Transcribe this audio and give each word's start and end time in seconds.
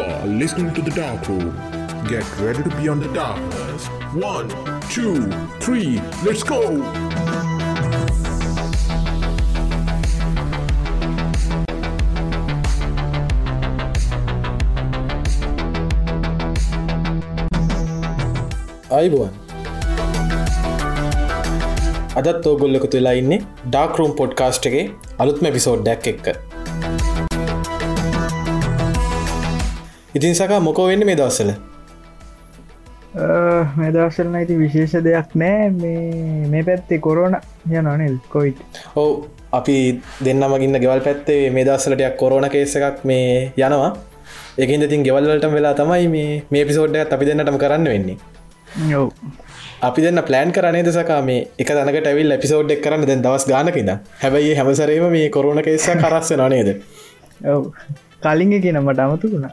are 0.00 0.26
listening 0.26 0.72
to 0.74 0.82
The 0.82 0.90
Dark 0.92 1.28
Room. 1.28 1.48
Get 2.08 2.26
ready 2.38 2.62
to 2.62 2.70
be 2.76 2.88
on 2.88 3.00
the 3.00 3.12
darkness. 3.12 3.86
One, 4.14 4.48
two, 4.88 5.30
three, 5.60 6.00
let's 6.24 6.42
go! 6.44 6.60
අයිබුවන් 18.90 19.34
අදත් 22.20 22.46
ඕගොල්ලක 22.50 22.86
තුලා 22.94 23.12
ඉන්න 23.20 23.34
ඩාක්රම් 23.66 24.12
පොඩ්කාස්ට්ගේ 24.20 24.80
අලුත්ම 25.24 25.46
පිසෝඩ්ඩක් 25.56 26.08
එක්ක 26.12 26.26
ඉතින් 30.14 30.34
සකා 30.34 30.60
මොකෝ 30.60 30.86
වෙන්න 30.88 31.06
මේ 31.06 31.16
දවසල 31.16 31.50
මෙදවසලන 33.76 34.34
ඇති 34.34 34.58
විශේෂ 34.58 34.94
දෙයක් 35.04 35.34
නෑ. 35.34 35.70
මේ 35.72 36.48
මේ 36.48 36.62
පැත්තේ 36.62 36.98
කොරෝන 37.00 37.36
යනනෙල් 37.70 38.16
කොයිට් 38.28 38.80
ඔවු 38.96 39.28
අපි 39.52 39.76
දෙන්නමගින්න 40.24 40.80
ගෙවල් 40.80 41.00
පැත්තේ 41.00 41.50
මේ 41.50 41.64
දස්සලටයක් 41.64 42.16
කොරෝණ 42.16 42.50
කේස 42.50 42.76
එකක් 42.78 43.04
මේ 43.04 43.52
යනවා. 43.58 43.92
එකින් 44.58 44.82
ඉතින් 44.82 45.02
ගෙවල්ලට 45.02 45.46
වෙලා 45.52 45.74
තමයි 45.74 46.08
මේ 46.08 46.42
මේ 46.50 46.64
පිසෝඩ්ඩක් 46.64 47.12
අපි 47.12 47.26
දෙන්නටම 47.26 47.58
කරන්න 47.58 47.90
වෙන්නේ. 47.92 48.18
යව් 48.90 49.08
අපි 49.82 50.02
දෙන්න 50.02 50.22
ප්ලෑන් 50.22 50.52
කරනේ 50.52 50.82
දසකා 50.84 51.20
මේ 51.22 51.44
එක 51.58 51.70
තනක 51.70 52.06
ඇවිල් 52.06 52.36
එපිසෝඩ් 52.36 52.72
එක් 52.74 52.82
කරන්න 52.84 53.06
දැන් 53.08 53.22
දවස් 53.24 53.46
ගානකිද 53.48 53.90
හැබයි 54.22 54.54
හැමසරේම 54.56 55.06
මේ 55.12 55.28
කොරුණ 55.30 55.62
කේස 55.62 55.86
කරස්ස 56.02 56.32
නනේද 56.38 56.70
කලින්ග 58.22 58.52
කියන 58.64 58.80
මට 58.80 59.06
අමතුකුණා 59.06 59.52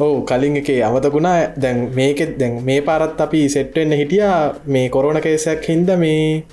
ඔවු 0.00 0.24
කලින් 0.28 0.56
එක 0.60 0.68
අමතකුණා 0.86 1.36
දැන් 1.62 1.78
මේකෙත් 1.98 2.32
දැන් 2.40 2.52
මේ 2.68 2.80
පාරත් 2.88 3.20
අපි 3.24 3.40
සෙට්වෙන්න 3.54 3.92
හිටියා. 4.00 4.36
මේ 4.66 4.86
කොරෝණ 4.94 5.20
කේසයක් 5.26 5.66
හින්ද 5.70 5.90
මේ 6.02 6.44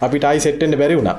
අපිටයි 0.00 0.38
සෙට්ටෙන්ට 0.46 0.78
බැරි 0.80 0.98
වුණා. 0.98 1.16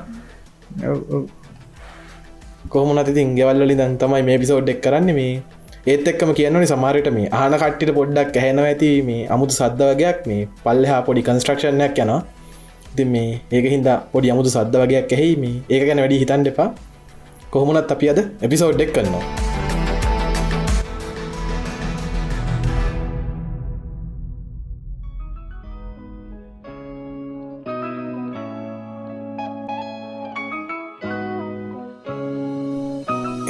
කොහමනති 2.72 3.12
තින් 3.18 3.36
ගෙවල්ලි 3.38 3.76
දන් 3.80 3.94
තමයි 4.02 4.22
මේ 4.28 4.38
පිසෝඩ් 4.42 4.72
එක් 4.72 4.80
කරන්න 4.86 5.10
මේ. 5.18 5.42
ඒත් 5.86 6.08
එක්කම 6.12 6.32
කියන්නනි 6.38 6.70
සමාරයට 6.72 7.10
මේ 7.16 7.28
ආන 7.40 7.58
කට්ටිට 7.62 7.92
පොඩ්ඩක් 7.98 8.38
ඇහෙනව 8.40 8.64
ඇති 8.64 8.90
මේ 9.08 9.22
අමුතු 9.36 9.58
සද්ධ 9.58 9.84
වගේයක් 9.92 10.20
මේ 10.30 10.42
පල්ලහා 10.64 11.00
පොඩි 11.08 11.26
කන්ස්ට්‍රක්ෂණයක් 11.28 12.00
යනවා. 12.04 12.20
ඉතින් 12.92 13.08
මේ 13.14 13.30
ඒක 13.56 13.68
හින්දා 13.74 13.98
පොඩි 14.14 14.32
අමුතු 14.34 14.54
සද්ධ 14.56 14.80
වගේයක් 14.84 15.12
ඇහෙයි 15.16 15.36
මේ. 15.44 15.56
ඒක 15.74 15.84
ගැන 15.88 16.02
වැඩි 16.04 16.22
හිතන් 16.24 16.48
දෙපා 16.48 16.70
කොහොමනත් 17.52 17.94
අපි 17.96 18.10
අද 18.14 18.20
එපිසෝඩ් 18.46 18.84
එක් 18.86 18.92
කරනවා 18.96 19.47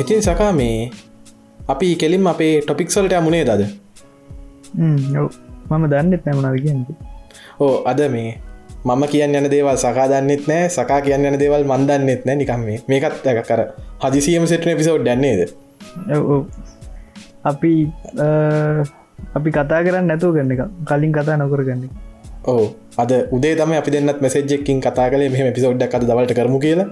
ඉතින් 0.08 0.24
සකා 0.24 0.52
මේ 0.52 0.88
අපි 1.68 1.88
කෙලින් 2.00 2.24
අපේ 2.26 2.52
ටොපික්සල්ට 2.60 3.12
අමුණේ 3.12 3.44
දද 3.44 3.62
මම 5.70 5.84
දන්නෙත් 5.84 6.22
නැමනද 6.26 6.56
කියන්න. 6.64 6.80
ඕ 7.60 7.74
අද 7.84 8.00
මේ 8.08 8.30
මම 8.84 9.02
කියන්න 9.12 9.36
යන 9.36 9.48
දේවල් 9.52 9.76
සකා 9.76 10.06
දන්නෙත් 10.08 10.48
නෑ 10.48 10.70
සකා 10.70 11.00
කියන්න 11.04 11.28
යන 11.28 11.36
දේවල් 11.36 11.64
මන්දන්නෙත් 11.66 12.24
නෑ 12.24 12.36
නිකම් 12.36 12.62
මේ. 12.64 12.78
මේකත් 12.88 13.26
ඇක 13.26 13.40
කර. 13.44 13.60
හදිසියම 14.02 14.46
සිටන 14.46 14.76
පිසෝඩ් 14.80 15.04
ඩන්නේද 15.04 15.40
අපි 17.44 17.72
අපි 19.36 19.50
කතා 19.50 19.80
කරන්න 19.84 20.08
නැතුව 20.08 20.32
කරන්න 20.36 20.72
කලින් 20.88 21.12
කතා 21.12 21.36
නොකර 21.36 21.62
ගන්න 21.68 21.84
ඕ 22.46 22.64
අද 22.96 23.12
උදේ 23.30 23.52
තම 23.56 23.76
අපි 23.80 23.92
දෙන්නත් 23.92 24.24
මෙසෙජ්ජෙක්කින් 24.24 24.80
කතා 24.80 25.10
කලේ 25.12 25.28
මෙහම 25.28 25.52
පිසෝඩ්ඩක් 25.52 25.98
අද 25.98 26.08
දවලට 26.08 26.38
කරමු 26.40 26.62
කියලා 26.64 26.88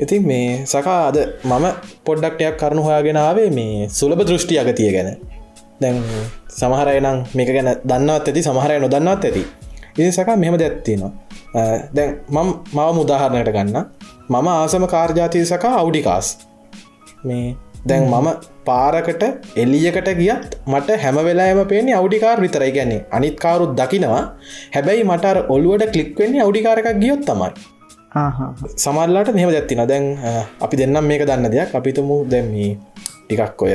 ඉතින් 0.00 0.22
මේ 0.26 0.64
සකා 0.66 1.00
අද 1.08 1.18
මම 1.44 1.64
පොඩ්ඩක්ටයක් 2.06 2.56
කරුණු 2.60 2.82
හොයාගෙනාවේ 2.82 3.50
මේ 3.50 3.88
සුලභ 3.88 4.22
දෘෂ්ටි 4.28 4.58
අගතිය 4.58 4.90
ගැන. 4.92 5.08
දැන් 5.82 5.96
සමහරය 6.58 7.00
නම් 7.00 7.18
මේක 7.36 7.48
ගැන 7.56 7.68
දන්නවත් 7.90 8.28
ඇති 8.28 8.42
සමහරය 8.48 8.78
නොදන්නවත් 8.84 9.24
ඇති. 9.24 9.42
ඉති 9.98 10.12
සකා 10.12 10.36
මෙහෙම 10.36 10.56
දැත්තිනවා 10.62 11.12
දැන් 11.96 12.10
මම් 12.28 12.48
මව 12.76 12.88
මුදාහරණයට 12.98 13.52
ගන්න. 13.56 13.76
මම 14.28 14.48
ආසම 14.54 14.86
කාර්ජාතිය 14.94 15.44
සකා 15.52 15.74
අවුඩිකාස් 15.80 16.28
මේ 17.24 17.44
දැන් 17.88 18.08
මම 18.12 18.28
පාරකට 18.68 19.22
එල්ලියකට 19.62 20.08
ගියත් 20.20 20.56
මට 20.72 20.98
හැම 21.04 21.16
වෙලාම 21.28 21.60
පේන්නේ 21.72 21.98
අවඩිකාර 22.00 22.38
විතරයි. 22.44 22.72
ගැන්නේ 22.78 23.04
අනිත්කාරුත් 23.16 23.76
දකිනවා. 23.80 24.24
හැබැයි 24.74 25.04
මට 25.10 25.36
ඔල්ුවට 25.54 25.92
කලික්වෙන්නේ 25.94 26.42
අවඩිකාරකක් 26.46 26.90
ගියොත් 27.04 27.24
තමයි 27.28 27.52
සමල්ලාට 28.84 29.28
මෙහම 29.36 29.50
දැත්තින 29.56 29.82
දැන් 29.90 30.04
අපි 30.64 30.74
දෙන්නම් 30.80 31.06
මේක 31.10 31.22
දන්න 31.28 31.48
දෙයක්. 31.54 31.70
අපිතුමු 31.78 32.16
දැම්ම 32.32 32.50
ටිකක් 33.26 33.62
ඔය 33.64 33.72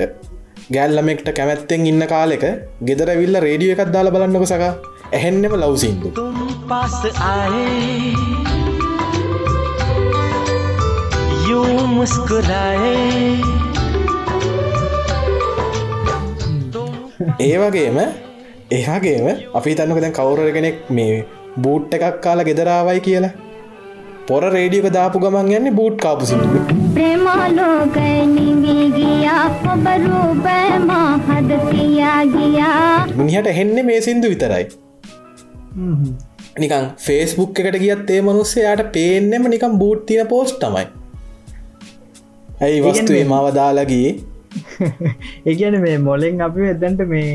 ගැල්ලමෙක්ට 0.76 1.30
කැමැත්තෙන් 1.38 1.88
ඉන්න 1.92 2.04
කාලෙක 2.12 2.44
ගෙදර 2.88 3.10
විල්ල 3.22 3.38
රේඩිය 3.46 3.72
එකක් 3.74 3.92
දාලා 3.96 4.14
බලන්නක 4.16 4.46
සක. 4.52 4.64
ඇහෙන්නෙම 5.16 5.54
ලවසින්දු 5.62 6.08
පස 6.70 6.98
යමුස්කුරයි 11.56 12.94
ඒ 17.48 17.56
වගේම 17.64 17.98
එහගේම 18.78 19.26
අපි 19.58 19.76
තන්නක 19.78 20.00
දැන් 20.04 20.16
කවුර 20.20 20.40
කෙනෙක් 20.58 20.78
මේ 20.98 21.26
බූට් 21.64 21.94
එකක් 21.98 22.22
කාලා 22.26 22.48
ගෙදරාවයි 22.50 23.02
කියලා. 23.10 23.34
පොර 24.30 24.42
රේඩියක 24.56 24.88
දාපු 24.96 25.22
ගමන් 25.24 25.50
යන්නේ 25.58 25.76
බූට් 25.76 25.98
කාපු 26.06 26.30
සිදුව 26.30 26.56
මිනිහට 33.20 33.52
හෙන්නේ 33.60 33.86
මේ 33.90 34.00
සින්දු 34.08 34.32
විතරයි. 34.34 34.66
නිකන් 36.62 36.88
ෆේස්බුක් 37.06 37.62
එකට 37.64 37.80
ගියත් 37.84 38.14
ඒ 38.16 38.22
මනුස්සයාට 38.28 38.84
පේනෙම 38.96 39.52
නිකම් 39.56 39.78
බූට් 39.84 40.06
තියෙන 40.12 40.32
පෝස්් 40.34 40.54
තමයි. 40.64 40.86
ඇයි 42.62 42.84
වස්තුේ 42.86 43.24
මව 43.24 43.56
දාලගේ 43.58 44.10
ඒගැන 45.46 45.78
මේ 45.86 45.98
මොලෙන් 46.08 46.46
අපි 46.48 46.70
එදැන්ට 46.74 47.04
මේ 47.14 47.34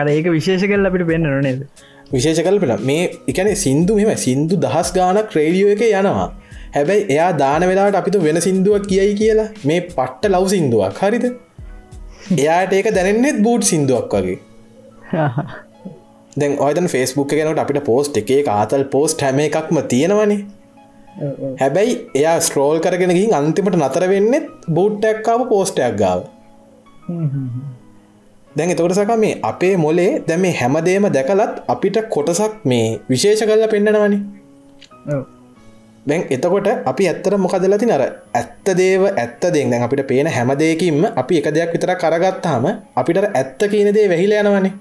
අර 0.00 0.06
ඒක 0.14 0.28
විශේෂ 0.36 0.64
කල් 0.70 0.88
අපිට 0.90 1.06
පෙන්න්න 1.10 1.28
නොනේද 1.34 1.60
විශේෂ 2.10 2.40
කල්පෙන 2.40 2.72
මේ 2.82 3.04
එකන 3.28 3.50
සින්දු 3.56 3.96
මෙම 3.96 4.10
සින්දු 4.18 4.56
දහස් 4.56 4.90
ගානක් 4.92 5.30
ක්‍රේඩියෝ 5.32 5.74
එක 5.74 5.84
යනවා. 5.90 6.28
හැබැයි 6.74 7.06
එයා 7.08 7.30
දාන 7.38 7.66
වෙලාට 7.70 7.98
අපිතු 8.00 8.22
වෙන 8.22 8.40
සිින්දුවක් 8.40 8.84
කියයි 8.86 9.14
කියලා. 9.14 9.48
මේ 9.64 9.80
පට්ට 9.88 10.32
ලව් 10.32 10.44
සිින්දුවක්. 10.48 11.00
හරිද? 11.02 11.26
එයාට 12.36 12.72
ඒක 12.72 12.90
දැනෙන්නෙත් 12.94 13.40
බූට් 13.46 13.64
සිින්දුවක් 13.64 14.14
වගේ. 14.16 14.38
දැන් 16.40 16.54
ඔයදන් 16.60 16.88
ෆෙස්බුක් 16.88 17.32
ගැනට 17.32 17.64
අපිට 17.64 17.82
පෝස්ට් 17.84 18.22
එකේ 18.22 18.40
ආතල් 18.50 18.84
පෝස්ට් 18.94 19.26
හැම 19.26 19.42
එකක්ම 19.46 19.82
තියෙනවනේ. 19.88 20.40
හැබැයි 21.60 21.94
එයා 22.14 22.36
ස්ට්‍රෝල් 22.40 22.80
කරගෙන 22.80 23.14
ගින් 23.16 23.34
අන්තිමට 23.34 23.78
නතර 23.78 24.06
වෙන්නෙත් 24.12 24.46
බූට්ටක්කාව 24.70 25.48
පෝස්ටයක් 25.52 25.98
ගාව 26.02 26.20
දැන් 28.58 28.74
එතකොට 28.74 28.94
සක 28.94 29.18
මේ 29.24 29.38
අපේ 29.44 29.74
මොලේ 29.78 30.12
දැ 30.28 30.38
මේ 30.44 30.54
හැමදේම 30.60 31.08
දැකලත් 31.16 31.64
අපිට 31.68 31.98
කොටසක් 32.14 32.62
මේ 32.64 32.86
විශේෂ 33.10 33.42
කල්ල 33.44 33.66
පෙන්න්නනවනි 33.74 34.18
දැන් 36.06 36.22
එතකොට 36.30 36.68
අපි 36.90 37.08
ඇත්තර 37.10 37.36
මොකදලති 37.36 37.86
නර 37.86 38.02
ඇත්ත 38.34 38.66
දේව 38.80 39.02
ඇත්ත 39.12 39.42
දෙෙන්. 39.54 39.70
දැන් 39.70 39.82
අපිට 39.82 40.02
පේන 40.06 40.28
හැමදයකින්ම 40.28 41.04
අපි 41.16 41.40
එක 41.40 41.48
දෙයක් 41.56 41.72
විතර 41.74 41.92
කරගත්තාම 42.02 42.64
අපිට 42.96 43.18
ඇත්ත 43.30 43.60
කියන 43.72 43.90
දේ 43.96 44.06
වැහිල 44.12 44.32
යනවනේ. 44.34 44.72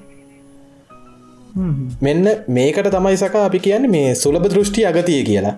මෙන්න 2.01 2.25
මේකට 2.49 2.89
තමයි 2.95 3.17
සක 3.17 3.35
අපි 3.41 3.59
කියන්නේ 3.59 3.93
මේ 3.95 4.15
සුලභ 4.15 4.47
දෘෂ්ටි 4.53 4.85
අගතිය 4.85 5.21
කියලා. 5.29 5.55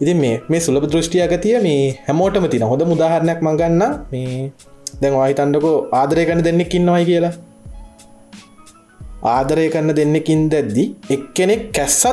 ඉතින් 0.00 0.18
මේ 0.48 0.60
සුලභ 0.60 0.86
දෘෂ්ටි 0.86 1.24
අගතිය 1.26 1.58
මේ 1.66 1.82
හැමෝටම 2.06 2.48
තින 2.48 2.66
හොඳ 2.70 2.82
මුදාහරණයක් 2.92 3.40
මංගන්න 3.42 3.82
මේ 4.12 4.52
දැන් 5.00 5.14
වාහිතන්ඩකෝ 5.14 5.76
ආදරය 5.92 6.24
කන 6.26 6.44
දෙන්නෙක් 6.46 6.74
ඉන්නවයි 6.74 7.04
කියලා 7.10 7.34
ආදරය 9.22 9.68
කරන්න 9.70 9.94
දෙන්නෙකින් 9.94 10.48
දැද්දි 10.50 10.84
එක්කෙනෙක් 11.10 11.72
කැස්සත් 11.72 12.06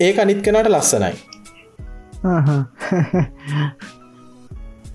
ඒ 0.00 0.12
අනිත් 0.18 0.40
කෙනට 0.42 0.68
ලස්සනයි. 0.68 1.12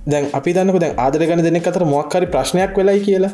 දැන් 0.07 0.25
අපි 0.33 0.53
දන්නක 0.53 0.79
දැන් 0.79 0.95
ආදර 0.97 1.21
ගන 1.21 1.43
දෙනෙක් 1.43 1.67
අතර 1.67 1.85
මොක්කරි 1.85 2.25
ප්‍රශ්නයක් 2.27 2.75
වෙලයි 2.77 3.01
කියලා. 3.01 3.31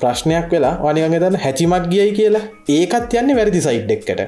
ප්‍රශ්නයක් 0.00 0.48
වෙලා 0.50 0.78
වනිගඟ 0.78 1.18
දන්න 1.18 1.36
හැචිමක් 1.36 1.90
ගියයි 1.90 2.12
කියලා. 2.12 2.42
ඒකත් 2.68 3.14
යන්නේ 3.14 3.36
වැරදි 3.36 3.60
සයිට් 3.60 3.90
එක්කට 3.90 4.20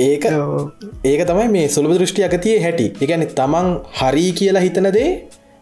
ඒක 0.00 0.24
ඒක 1.10 1.20
තමයි 1.28 1.48
මේ 1.48 1.68
සුළු 1.68 1.94
දෘෂ්ටි 1.94 2.24
අකතිය 2.24 2.60
හැටි. 2.64 2.86
එකැන 3.04 3.26
තමන් 3.28 3.68
හරි 4.00 4.26
කියලා 4.32 4.64
හිතනදේ 4.66 5.08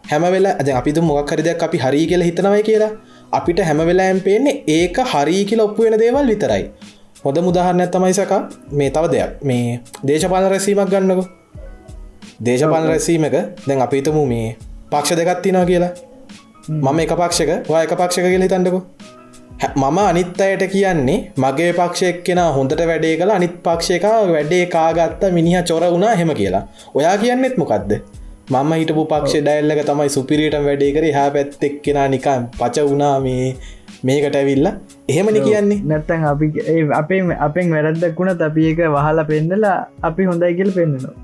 හැම 0.03 0.23
වෙලා 0.35 0.55
ඇද 0.59 0.69
අපිතු 0.79 1.01
මොක්හරි 1.01 1.43
දෙයක් 1.43 1.63
අපි 1.67 1.77
හරි 1.77 2.07
කියලා 2.07 2.29
හිතනවයි 2.29 2.63
කියලා 2.69 2.91
අපිට 3.37 3.59
හැම 3.67 3.79
වෙලාෑම් 3.89 4.19
පේන්නේ 4.25 4.55
ඒක 4.77 4.97
හරි 5.11 5.39
කියල 5.49 5.61
ඔප්පු 5.65 5.85
වෙන 5.85 5.95
දේවල් 6.01 6.27
විතරයි. 6.31 6.63
හොඳ 7.25 7.37
මුදාහරණයක් 7.47 7.89
තමයි 7.93 8.13
සක 8.13 8.33
මේ 8.79 8.89
තව 8.95 9.05
දෙයක්. 9.13 9.31
මේ 9.43 9.79
දේශපාල 10.07 10.45
රැසීමක් 10.53 10.89
ගන්නක. 10.93 11.21
දේශපාල 12.45 12.87
රැසීමක 12.91 13.35
දැන් 13.67 13.81
අපිතමු 13.85 14.23
මේ 14.33 14.47
පක්ෂ 14.91 15.17
දෙකත්තිනවා 15.19 15.65
කියලා. 15.71 15.91
මම 16.83 16.99
එක 16.99 17.13
පක්ෂක 17.21 17.51
ඔය 17.71 17.81
එක 17.83 17.93
පක්ෂක 17.99 18.25
කියල 18.33 18.45
හිතන්නකු. 18.47 18.79
මම 19.75 19.97
අනිත් 19.99 20.41
අයට 20.41 20.63
කියන්නේ 20.73 21.19
මගේ 21.37 21.71
පක්ෂයක් 21.79 22.17
කෙන 22.25 22.39
හොඳට 22.57 22.81
වැඩේ 22.89 23.15
කළ 23.19 23.31
අනිත් 23.31 23.55
පක්ෂක 23.65 24.05
වැඩේ 24.33 24.65
කාගත්ත 24.75 25.23
මිනිහ 25.37 25.63
චොර 25.69 25.83
වුණා 25.93 26.15
හෙම 26.15 26.31
කියලා. 26.39 26.63
ඔයා 26.97 27.15
කියන්නෙත් 27.17 27.57
මොකක්ද 27.57 27.91
මම 28.51 28.71
හිටපු 28.73 29.03
පක්ෂ 29.11 29.43
ඩැල්ලක 29.43 29.81
තමයි 29.87 30.09
සුපිරියට 30.09 30.55
වැඩේ 30.65 30.91
කර. 30.95 31.05
හා 31.17 31.29
පැත්තෙක් 31.35 31.75
කෙන 31.81 31.99
නිකන් 32.11 32.41
පච 32.59 32.83
වුණා 32.89 33.15
මේ 33.25 33.55
මේකට 34.03 34.35
ඇවිල්ල. 34.35 34.67
එහෙමනි 35.09 35.39
කියන්නේ. 35.45 35.79
නැත්තන් 35.91 36.25
අපි 36.31 36.47
අපේ 36.99 37.21
අපෙන් 37.47 37.71
වැරද්දක් 37.75 38.19
වුණ 38.19 38.43
අපි 38.49 38.67
එක 38.71 38.81
වහලා 38.95 39.25
පෙන්නලා 39.31 39.77
අපි 40.09 40.25
හොඳයි 40.29 40.53
කියල 40.59 40.71
පෙන්න්නනවා 40.79 41.15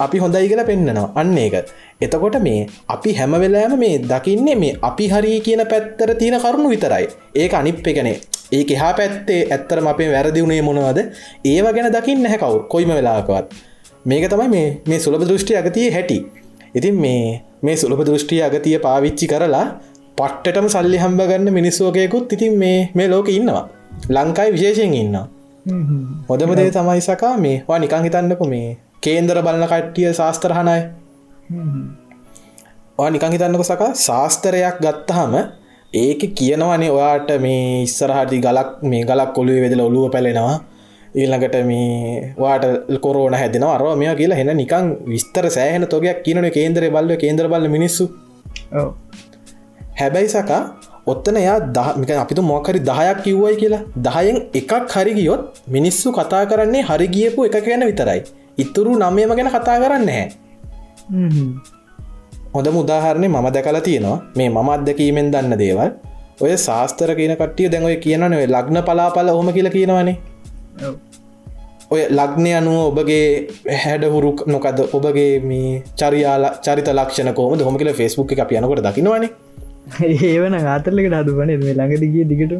අපි 0.00 0.18
හොඳයි 0.18 0.48
කියලා 0.48 0.68
පෙන්න්නනවා 0.70 1.12
අන්න 1.20 1.38
ඒක. 1.38 1.54
එතකොට 2.00 2.36
මේ 2.48 2.66
අපි 2.88 3.16
හැමවෙලෑම 3.20 3.78
මේ 3.84 3.94
දකින්නේ 4.10 4.58
මේ 4.64 4.74
අපි 4.90 5.08
හරි 5.14 5.38
කියන 5.46 5.64
පැත්තර 5.72 6.16
තියෙන 6.20 6.40
කරුණු 6.44 6.68
විතරයි. 6.74 7.06
ඒක 7.36 7.54
අනිප් 7.54 7.86
එකනේ 7.86 8.18
ඒක 8.52 8.70
එහා 8.76 8.92
පැත්තේ 9.00 9.42
ඇත්තරම 9.54 9.90
අපේ 9.92 10.12
වැරදිවුණේ 10.14 10.62
මොනවද? 10.68 11.00
ඒව 11.44 11.66
ගැන 11.76 11.92
දකින්න 11.96 12.30
හැකවු 12.32 12.58
කොයිම 12.72 12.92
වෙලාකවත් 12.98 13.68
මේක 14.04 14.24
තමයි 14.28 14.48
මේ 14.48 14.68
මේ 14.86 14.98
සුලභ 14.98 15.24
දෘෂ්ටි 15.24 15.56
අගතිය 15.56 15.88
හැටි. 15.90 16.18
ඉතින් 16.74 16.94
මේ 16.96 17.42
මේ 17.62 17.76
සුලභ 17.76 18.02
දෘෂ්ටිය 18.04 18.42
අගතිය 18.42 18.78
පාවිච්චි 18.78 19.26
කරලා 19.26 19.66
පට්ටටම 20.18 20.68
සල්ලි 20.68 20.98
හම්බ 20.98 21.20
ගන්න 21.22 21.52
මිනිස්සෝකයකුත් 21.52 22.32
ඉතින් 22.32 22.58
මේ 22.58 22.78
මේ 22.94 23.08
ලෝක 23.08 23.28
ඉන්නවා. 23.30 23.64
ලංකායි 24.08 24.52
විශේෂයෙන් 24.52 24.94
ඉන්න 24.94 25.16
හොදම 26.28 26.52
දේ 26.56 26.70
තමයි 26.70 27.00
සකා 27.02 27.34
මේ 27.38 27.56
වා 27.68 27.78
නිකං 27.78 28.04
හිතන්නක 28.06 28.42
මේ 28.48 28.68
කේන්දර 29.00 29.38
බලන 29.42 29.64
කට්ටිය 29.66 30.12
ශාස්ත්‍රහනයි 30.14 30.80
නිකං 33.08 33.32
හිතන්නක 33.32 33.64
සකා 33.64 33.90
ශාස්තරයක් 33.98 34.76
ගත්තහම 34.80 35.34
ඒක 35.94 36.22
කියනවනේ 36.34 36.90
ඔයාට 36.90 37.30
මේ 37.40 37.82
ඉස්සරහටි 37.82 38.40
ගලක් 38.40 38.82
මේ 38.84 39.02
ගලක් 39.04 39.30
කොළුවේ 39.34 39.62
වෙදල 39.64 39.80
ඔලුව 39.80 40.10
පැලෙනවා. 40.10 40.58
ඊළඟට 41.14 41.56
මේ 41.70 42.34
වාට 42.42 42.64
කොරෝන 43.04 43.34
හැදෙන 43.34 43.64
අරව 43.76 43.86
මෙයා 44.02 44.14
කියලා 44.20 44.38
හෙන 44.40 44.50
නිකං 44.56 44.90
විස්තර 45.12 45.46
සෑහන 45.56 45.86
තොගයක් 45.94 46.20
කියනන 46.26 46.50
කේන්දර 46.56 46.84
බල්ල 46.96 47.16
කේන්ද්‍ර 47.22 47.48
බල 47.52 47.66
මිනිස්සු. 47.76 48.04
හැබැයි 50.00 50.28
සකා 50.34 50.60
ඔත්තන 51.12 51.36
එයා 51.42 51.58
දහමික 51.76 52.12
අපිතු 52.24 52.42
මොකරි 52.52 52.80
දහයක් 52.90 53.18
කිව්වයි 53.24 53.56
කියලා. 53.62 53.82
දහයෙන් 54.06 54.38
එකක් 54.60 54.72
හරිගියොත් 54.94 55.42
මිනිස්සු 55.76 56.12
කතා 56.18 56.44
කරන්නේ 56.52 56.86
හරිගියපු 56.90 57.48
එක 57.48 57.58
ගැන 57.66 57.84
විතරයි. 57.90 58.20
ඉතුරු 58.62 58.94
නමයම 59.02 59.34
ගැන 59.38 59.50
කතා 59.56 59.76
කරන්න 59.82 60.08
හැ 60.16 60.26
හොඳ 62.54 62.68
මුදාහරණය 62.78 63.28
මම 63.28 63.46
දැකලා 63.56 63.86
තියෙනවා. 63.88 64.18
මේ 64.36 64.48
මම 64.48 64.68
අත්දැකීමෙන් 64.76 65.28
දන්න 65.34 65.58
දේවල්. 65.64 65.90
ඔය 66.42 66.52
ශාස්තර 66.66 67.10
කියන 67.18 67.32
කට්ටිය 67.40 67.68
දැන්ඔය 67.72 67.96
කියනනේ 68.04 68.46
ලග්න 68.54 68.78
පලාපල 68.88 69.28
හොම 69.38 69.48
කියල 69.56 69.68
කියනවනේ 69.76 70.16
ඔය 71.90 72.02
ලග්නය 72.10 72.50
අනුව 72.54 72.78
ඔබගේ 72.90 73.24
හැඩහුරු 73.84 74.32
නොකද 74.46 74.80
ඔබගේ 74.92 75.30
මේ 75.42 75.70
චරියාල 75.96 76.44
චරිත 76.64 76.90
ලක්ෂණ 76.90 77.32
කෝම 77.34 77.56
හොම 77.60 77.78
කියල 77.78 77.92
ෆෙස්බුක් 77.92 78.32
එක 78.34 78.52
යනකොට 78.52 78.82
දකිනවනේ. 78.82 79.30
ඒවන 80.30 80.54
ආතරලකට 80.56 81.16
අදුපන 81.20 81.54
මේ 81.62 81.74
ළඟදිගිය 81.74 82.24
දිගට 82.24 82.52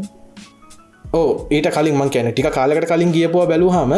ඕ 1.12 1.28
ඊට 1.50 1.69
කලින් 1.70 1.96
මං 1.96 2.11
කියන 2.11 2.31
ටික 2.31 2.50
කාලකට 2.52 2.88
කලින් 2.93 3.12
ගියපුවා 3.12 3.46
බැලූහම 3.46 3.93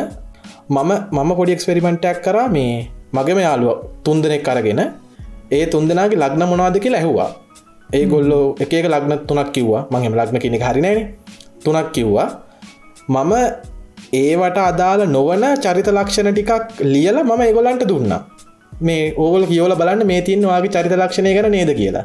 මම 0.71 0.91
මම 1.13 1.31
පොඩි 1.39 1.53
එක්ස්පෙරිමෙන්ටක් 1.53 2.21
කරා 2.25 2.49
මේ 2.49 2.75
මගේම 3.13 3.39
යාලුව 3.39 3.73
තුන් 4.05 4.23
දෙනෙක් 4.23 4.43
කරගෙන 4.43 4.83
ඒ 5.51 5.65
තුන්දෙනගේ 5.67 6.17
ලග්න 6.17 6.43
මොනවාද 6.49 6.77
කියලා 6.79 7.01
ඇහුවා. 7.01 7.31
ඒ 7.91 8.05
ගොල්ලෝ 8.07 8.45
එක 8.61 8.73
ලග්න 8.85 9.13
තුනක් 9.29 9.53
කිව්වා. 9.53 9.83
මංහෙම 9.91 10.15
ලග්න 10.15 10.39
කෙනෙ 10.39 10.59
හරිනෑන. 10.61 11.01
තුනක් 11.65 11.93
කිව්වා. 11.93 12.29
මම 13.09 13.33
ඒවට 14.13 14.59
අදාළ 14.61 15.03
නොවන 15.09 15.45
චරිත 15.65 15.89
ලක්ෂණ 15.89 16.29
ටිකක් 16.31 16.81
ලියල 16.85 17.19
මම 17.23 17.43
ඒගොලන්ට 17.43 17.85
දුන්න. 17.89 18.13
මේ 18.81 19.03
ඕගොල 19.17 19.45
කියෝල 19.47 19.75
බලන්න 19.81 20.07
මේ 20.07 20.21
තින් 20.23 20.45
වගේ 20.45 20.73
චරිත 20.75 20.95
ලක්ෂණය 20.95 21.33
කර 21.37 21.49
නේද 21.49 21.73
කියලා. 21.81 22.05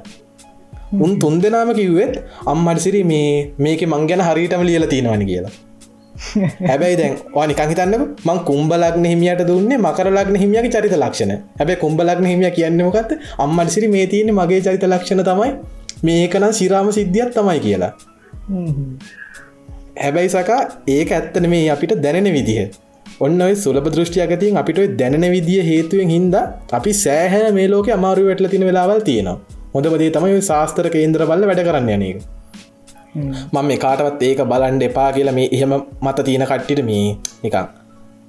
උන් 0.97 1.19
තුන් 1.19 1.35
දෙනාම 1.41 1.71
කිව්වෙත් 1.79 2.15
අම්මඩසිරි 2.45 3.01
මේ 3.03 3.31
මේක 3.59 3.81
මං 3.83 4.07
ගැන 4.09 4.23
හරිටම 4.27 4.63
ලියල 4.63 4.87
තියෙනවනි 4.87 5.27
කියලා. 5.31 5.53
හැබැයි 6.69 6.97
දැන් 7.01 7.15
නිකන් 7.49 7.69
හිතන්න 7.71 7.95
මං 8.27 8.39
කුම්බලක්න 8.49 9.05
හිමියට 9.05 9.43
දුන්නේ 9.49 9.77
මකරලක්න 9.79 10.41
හිමියගේ 10.43 10.73
චරිත 10.75 10.95
ලක්ෂණ. 10.95 11.33
හැබැ 11.59 11.77
කුම්බලක්න 11.83 12.25
හිමිය 12.25 12.51
කියන්නමකත් 12.51 13.11
අම්මටසිරි 13.37 13.93
මේ 13.95 14.07
තියන්නේ 14.13 14.39
මගේ 14.39 14.61
චරිත 14.61 14.85
ලක්ෂණ 14.85 15.23
තමයි. 15.23 15.51
මේකනම් 16.03 16.51
සිරාම 16.53 16.91
සිද්ධියත් 16.91 17.31
තමයි 17.33 17.59
කියලා 17.59 17.91
හැබැයි 20.03 20.33
සකා 20.35 20.61
ඒක 20.95 21.11
ඇත්තන 21.17 21.49
මේ 21.53 21.63
අපිට 21.75 21.93
දැනෙන 22.05 22.29
විදිහ. 22.37 22.59
ඔන්න 23.25 23.41
ඔයි 23.41 23.55
සුලප 23.65 23.87
දෘෂ්ටියකතින් 23.93 24.57
අපිට 24.61 24.81
දැනෙන 25.01 25.27
විදිිය 25.35 25.61
හේතුවෙන් 25.69 26.09
හින්ද 26.15 26.35
අපි 26.79 26.93
සෑහැ 27.03 27.51
මේ 27.59 27.67
ලෝක 27.73 27.89
අමාරු 27.97 28.25
වැටල 28.29 28.49
තින 28.53 28.65
වෙලාවල් 28.69 29.01
තියෙනවා. 29.09 29.37
හොඳපදේ 29.75 30.11
තමයි 30.15 30.41
ශාස්තර 30.49 30.87
කේන්ද්‍ර 30.95 31.23
බල්ල 31.29 31.47
වැඩ 31.49 31.63
කරන්න 31.67 31.89
යනක 31.95 32.21
මම 33.15 33.57
මේ 33.69 33.79
කාටවත් 33.83 34.23
ඒක 34.27 34.41
බලන්ඩ 34.51 34.83
එපා 34.87 35.09
කියලා 35.15 35.35
මේ 35.39 35.47
එහෙම 35.55 35.73
මත 36.05 36.17
තියෙන 36.27 36.45
කට්ටිට 36.51 36.81
මේ 36.89 37.05
නිකං 37.43 37.67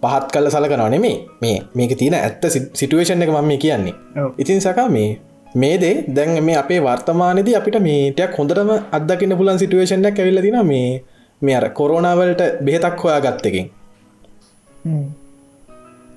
පහත් 0.03 0.26
කල්ල 0.35 0.49
සලකනවනේ 0.55 1.00
මේ 1.05 1.17
මේ 1.43 1.56
මේක 1.75 1.93
තියෙන 2.00 2.17
ඇත්ත 2.19 2.44
සිටුවේෂන් 2.81 3.25
එක 3.25 3.32
මම 3.35 3.53
කියන්නේ. 3.65 3.94
ඉතින් 4.38 4.61
සකා 4.61 4.88
මේ 4.97 5.11
මේදේ 5.55 5.94
දැන් 6.17 6.43
මේ 6.44 6.56
අපේ 6.62 6.81
වර්තමානද 6.81 7.49
අපිට 7.61 7.79
මේටයක් 7.88 8.35
හොඳටම 8.38 8.70
අදකින්න 8.99 9.37
පුලන් 9.41 9.59
සිටුවේෂන්ක් 9.62 10.20
ඇවිල්ල 10.20 10.43
තින 10.47 10.59
මේ 10.73 10.88
මේ 11.43 11.55
අර 11.55 11.67
කොරෝනාවලට 11.70 12.43
බෙහෙතක් 12.64 13.02
හොයා 13.02 13.20
ගත්තකින් 13.20 13.67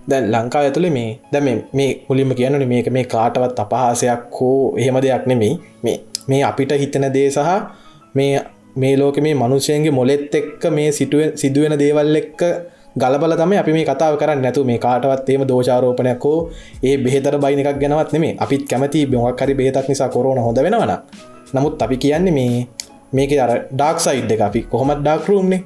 දැන් 0.07 0.31
ලංකා 0.31 0.61
ඇතුළේ 0.61 0.91
මේ 0.91 1.09
දැම 1.33 1.47
මේ 1.73 1.89
මුලින්ම 2.07 2.31
කියන්නන 2.35 2.67
මේක 2.67 2.89
මේ 2.89 3.05
කාටවත් 3.05 3.59
අපහාසයක් 3.59 4.23
හෝ 4.31 4.73
එහෙම 4.77 4.97
දෙයක් 4.97 5.25
නෙමෙයි. 5.25 5.53
මේ 5.83 5.97
මේ 6.27 6.41
අපිට 6.43 6.71
හිතන 6.73 7.07
දේ 7.13 7.29
සහ 7.29 7.49
මේ 8.15 8.33
මේ 8.75 8.93
ලෝක 8.97 9.17
මේ 9.19 9.35
මනුෂයන්ගේ 9.35 9.91
මොලෙත් 9.91 10.35
එක්ක 10.35 10.63
මේ 10.71 10.89
සිටුව 10.91 11.21
සිදුවෙන 11.35 11.75
දේවල් 11.79 12.15
එක්ක 12.15 12.41
ගලබල 12.95 13.33
තම 13.35 13.53
අපි 13.55 13.73
මේ 13.73 13.85
කතාව 13.85 14.13
කරන්න. 14.17 14.41
නැතු 14.41 14.63
මේ 14.63 14.79
කාටවත් 14.79 15.29
ඒම 15.29 15.43
දෝචාරෝපනයක් 15.47 16.23
හෝ 16.23 16.39
ඒ 16.83 16.95
බෙහෙතර 16.97 17.35
බයිනක් 17.37 17.69
ගැනවත් 17.81 18.13
නෙමේ 18.13 18.33
අපිත් 18.39 18.63
කැමති 18.69 19.05
බොහක් 19.07 19.41
හරි 19.41 19.53
බේතක් 19.53 19.87
නිසා 19.89 20.09
කොරන 20.09 20.39
හොඳ 20.39 20.59
වෙනවන 20.59 20.93
නමුත් 21.53 21.81
අපි 21.81 21.97
කියන්නේ 21.97 22.33
මේ 22.33 22.67
මේක 23.13 23.31
අර 23.45 23.51
ඩක් 23.71 23.97
සයිඩ් 24.05 24.31
එක 24.31 24.41
අපි 24.47 24.61
කොහොමත් 24.71 25.01
ඩක්රූම්නේ 25.05 25.61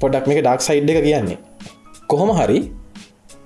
පොඩක් 0.00 0.24
මේක 0.28 0.40
ඩක් 0.42 0.60
සයිඩ් 0.60 0.90
එක 0.90 0.98
කියන්නේ. 1.06 1.38
කොහොම 2.10 2.30
හරි 2.38 2.58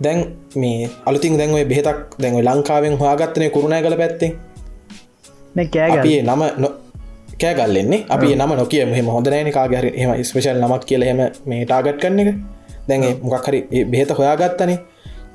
දැන් 0.00 0.18
මේ 0.56 0.88
අලුතින් 1.06 1.36
දැන්ව 1.38 1.58
බෙහෙතක් 1.72 1.98
දැන්ව 2.22 2.38
ලංකාවෙන් 2.48 2.94
හවාගත්තනය 3.00 3.48
කරුණය 3.54 3.80
කළ 3.84 3.96
පැත්තේ 4.02 4.32
කෑ 5.74 6.22
නම 6.22 6.42
කෑගල්ලෙන්නේ 7.42 8.06
අපි 8.14 8.34
නම 8.36 8.52
නොකිය 8.60 8.84
මෙහම 8.86 9.06
හොඳ 9.16 9.28
නෑන 9.28 9.52
කාගර 9.58 9.86
එම 9.94 10.10
ස්පේශල් 10.28 10.58
නමක් 10.62 10.82
කියල 10.88 11.02
හෙම 11.08 11.20
මේ 11.46 11.64
ටාගට් 11.64 12.00
කරන 12.02 12.20
එක. 12.22 12.30
දැන් 12.88 13.02
මොකක් 13.22 13.46
හරි 13.48 13.84
බෙහෙත 13.92 14.10
හොයාගත්තනේ 14.18 14.78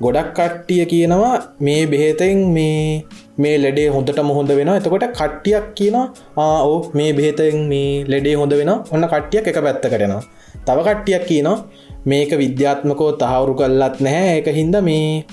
ගොඩක් 0.00 0.28
කට්ටිය 0.34 0.84
කියනවා 0.84 1.34
මේ 1.60 1.82
බෙහෙතෙන් 1.86 2.38
මේ 2.52 3.04
මේ 3.38 3.56
ලෙඩේ 3.58 3.88
හොඳට 3.88 4.18
මුහොඳ 4.22 4.50
වෙන 4.58 4.70
එතකොට 4.70 5.06
කට්ටියක් 5.10 5.66
කියනවා 5.74 6.06
ආஓ 6.38 6.74
මේ 6.94 7.10
බෙහෙතෙන් 7.12 7.56
මේ 7.68 8.04
ලෙඩේ 8.06 8.34
හොඳ 8.34 8.52
වෙන 8.52 8.70
ඔන්න 8.70 9.06
කට්ටියක් 9.06 9.48
එක 9.48 9.58
පැත්ත 9.62 9.86
කරෙනවා 9.92 10.22
තව 10.66 10.78
කට්ටියක් 10.88 11.24
කියනවා 11.26 11.58
මේක 12.06 12.30
විද්‍යාත්මකෝ 12.34 13.10
තහවුරු 13.12 13.54
කල්ලත් 13.54 13.96
නැහැ. 14.00 14.38
එක 14.38 14.48
හින්ද 14.54 14.76
මේ 14.82 15.24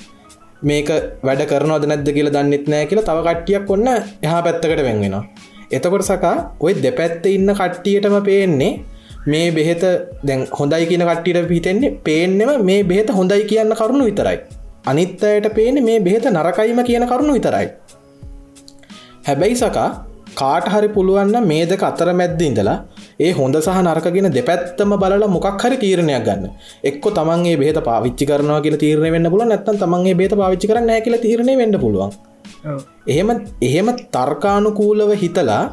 මේක 0.63 0.89
වැඩ 1.23 1.41
කරනවද 1.51 1.85
නැද්ද 1.85 2.07
කියලා 2.15 2.35
දන්නෙත් 2.35 2.65
නෑ 2.67 2.85
කියලා 2.85 3.07
තව 3.09 3.19
කට්ටියක් 3.27 3.69
ඔන්න 3.69 3.87
එහා 4.23 4.41
පැත්තකට 4.41 4.83
වෙන්වෙනවා 4.87 5.23
එතකොට 5.71 6.05
සකා 6.09 6.35
ඔය 6.59 6.73
දෙපැත්ත 6.83 7.25
ඉන්න 7.27 7.51
කට්ටියටම 7.53 8.15
පේන්නේ 8.23 8.71
මේ 9.25 9.51
බෙහෙත 9.51 9.83
දැන් 10.23 10.41
හොඳයි 10.59 10.85
කියන 10.89 11.03
කට්ටියට 11.09 11.49
පිතෙන්නේ 11.49 11.91
පේනෙම 12.07 12.49
මේ 12.69 12.83
බෙහෙත 12.83 13.09
හොඳයි 13.09 13.43
කියන්න 13.51 13.75
කරුණු 13.81 14.05
විතරයි. 14.09 14.37
අනිත් 14.85 15.23
අයට 15.23 15.47
පේන 15.57 15.83
මේ 15.83 15.99
බෙහෙත 15.99 16.25
නරකයිම 16.31 16.81
කියන 16.89 17.05
කරුණු 17.11 17.33
විතරයි. 17.37 17.67
හැබැයි 19.27 19.55
සකා 19.55 19.87
කාට 20.35 20.67
හරි 20.73 20.89
පුළුවන්න 20.97 21.47
මේ 21.51 21.65
දෙක 21.65 21.83
අතර 21.89 22.09
මැද්ද 22.21 22.41
ඉඳලා 22.49 22.77
ඒ 23.19 23.31
හොඳ 23.39 23.55
සහ 23.61 23.79
නරකගෙන 23.85 24.27
දෙපැත්තම 24.37 24.93
බලලා 25.03 25.31
මොකක් 25.35 25.63
හරි 25.63 25.77
තීරණයක් 25.83 26.25
ගන්න. 26.27 26.51
එක්ක 26.89 27.05
තමන්ගේ 27.17 27.55
බේත 27.63 27.79
පාවිච්චි 27.89 28.29
කරනවා 28.29 28.61
කියල 28.65 28.77
තීරණය 28.83 29.11
වෙන්න 29.15 29.31
පුල 29.33 29.45
නැත්තන් 29.45 29.79
තමන්ගේ 29.83 30.19
බේත 30.21 30.35
පාවිච්චි 30.41 30.71
කරන්න 30.71 30.89
නෑ 30.91 31.05
කියල 31.07 31.17
තීරණය 31.25 31.55
වෙන්න 31.61 31.79
පුළුවන්. 31.85 32.11
එහෙම 33.13 33.29
එහෙම 33.67 33.87
තර්කානුකූලව 34.15 35.11
හිතලා 35.23 35.63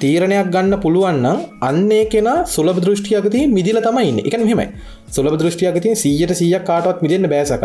තීරණයක් 0.00 0.50
ගන්න 0.50 0.80
පුළුවන්නම් 0.80 1.38
අන්නේ 1.60 2.04
කෙන 2.04 2.28
සුලබ 2.46 2.76
දෘෂ්ටියකති 2.76 3.46
මිදිල 3.46 3.80
තමයින්න 3.80 4.18
එක 4.26 4.38
මෙමයි 4.40 4.66
සුලබ 5.10 5.34
දෘෂ්ටියකති 5.38 5.96
සීයට 5.96 6.34
සියක් 6.34 6.64
කාටවත් 6.64 7.02
මිදන්න 7.02 7.28
බෑසක 7.28 7.64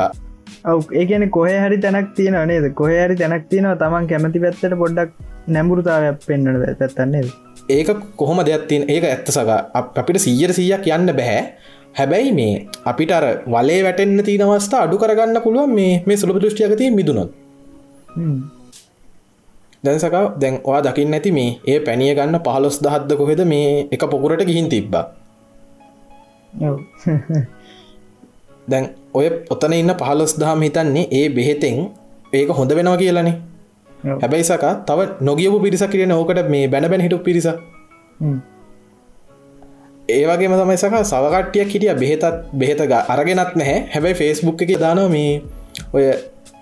ඒකන 0.94 1.30
කොහ 1.30 1.48
හරි 1.48 1.78
තැනක් 1.78 2.16
තියෙන 2.16 2.48
නේද? 2.48 2.74
කොහ 2.74 2.88
හරි 2.88 3.16
තැනක් 3.16 3.50
තියෙනවා 3.50 3.76
තමන් 3.76 4.08
කැමති 4.08 4.40
පැත්තට 4.40 4.78
පොඩ්ඩක් 4.78 5.12
නැඹුරුතාවයක් 5.48 6.20
පෙන්න්නට 6.28 6.80
පැත්තන්නේ 6.80 7.24
ඒක 7.70 7.90
කොහොම 8.16 8.44
දෙයක්ත්තින් 8.46 8.90
ඒක 8.90 9.04
ඇත්ත 9.04 9.28
සක. 9.28 9.50
අප- 9.74 9.98
අපිට 9.98 10.18
සීයට 10.18 10.54
සීයක් 10.54 10.88
යන්න 10.88 11.14
බැහැ 11.14 11.42
හැබැයි 11.94 12.32
මේ 12.32 12.68
අපිට 12.86 13.12
අර 13.12 13.26
වලේ 13.46 13.84
වැටෙන්න්න 13.84 14.24
තින 14.24 14.42
අවස්ථා 14.42 14.84
අඩු 14.84 14.98
කරගන්න 14.98 15.42
පුළුවන් 15.42 15.74
මේ 15.74 16.04
මේ 16.06 16.18
සුළප 16.18 16.40
දෘෂ්ටියකති 16.40 16.92
මිදුනොත් 19.84 20.02
දැන්සක 20.02 20.40
දැන් 20.40 20.60
ඔයා 20.64 20.82
දකින්න 20.82 21.14
ඇති 21.14 21.32
මේ 21.32 21.60
ඒ 21.66 21.80
පැනිය 21.80 22.14
ගන්න 22.16 22.40
පහලොස් 22.40 22.78
දහත්ද 22.82 23.12
කොහෙද 23.18 23.42
මේ 23.46 23.88
එක 23.92 24.04
පොකුරට 24.12 24.44
ගිහින් 24.46 24.70
තිබ්බා? 24.70 25.06
දැන් 28.68 28.86
ඔය 29.14 29.28
ඔතන 29.50 29.74
ඉන්න 29.74 29.94
පහලොස් 29.94 30.34
දහම් 30.40 30.62
හිතන්නේ 30.62 31.08
ඒ 31.12 31.30
බෙහෙතෙන් 31.30 31.90
ඒක 32.34 32.50
හොඳ 32.50 32.72
වෙනවා 32.72 32.98
කියලනේ. 32.98 33.36
හැබැයි 34.22 34.44
සක 34.44 34.66
තව 34.86 35.00
නොගියපු 35.22 35.58
පිරිස 35.62 35.84
කිරෙන 35.92 36.12
ඕකට 36.12 36.50
මේ 36.50 36.68
බැන 36.68 36.90
බැන 36.90 37.02
හිටු 37.02 37.20
පිරිස 37.20 37.48
ඒවගේම 40.10 40.54
තමයි 40.54 40.78
සක 40.78 40.94
සවකට්ටියක් 41.04 41.70
හිටිය 41.74 41.94
බෙහෙතත් 42.02 42.26
බෙහෙතග 42.54 42.94
අරගෙනත් 43.14 43.56
නැහැ. 43.56 43.78
හැබැයි 43.94 44.20
ෆෙස්බුක් 44.22 44.62
එක 44.62 44.80
දානවා 44.80 45.10
මේ 45.10 45.42
ඔය 45.94 46.04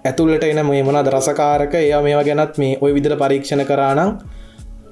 ඇතුල්ලට 0.06 0.44
එන 0.44 0.62
මේ 0.66 0.84
මොනද 0.84 1.08
රසකාරක? 1.08 1.74
එයා 1.76 2.02
මේවා 2.02 2.24
ගැනත් 2.24 2.58
මේ 2.58 2.78
ඔය 2.82 2.92
විදිර 2.94 3.16
පරීක්ෂණ 3.22 3.64
කරානම් 3.66 4.12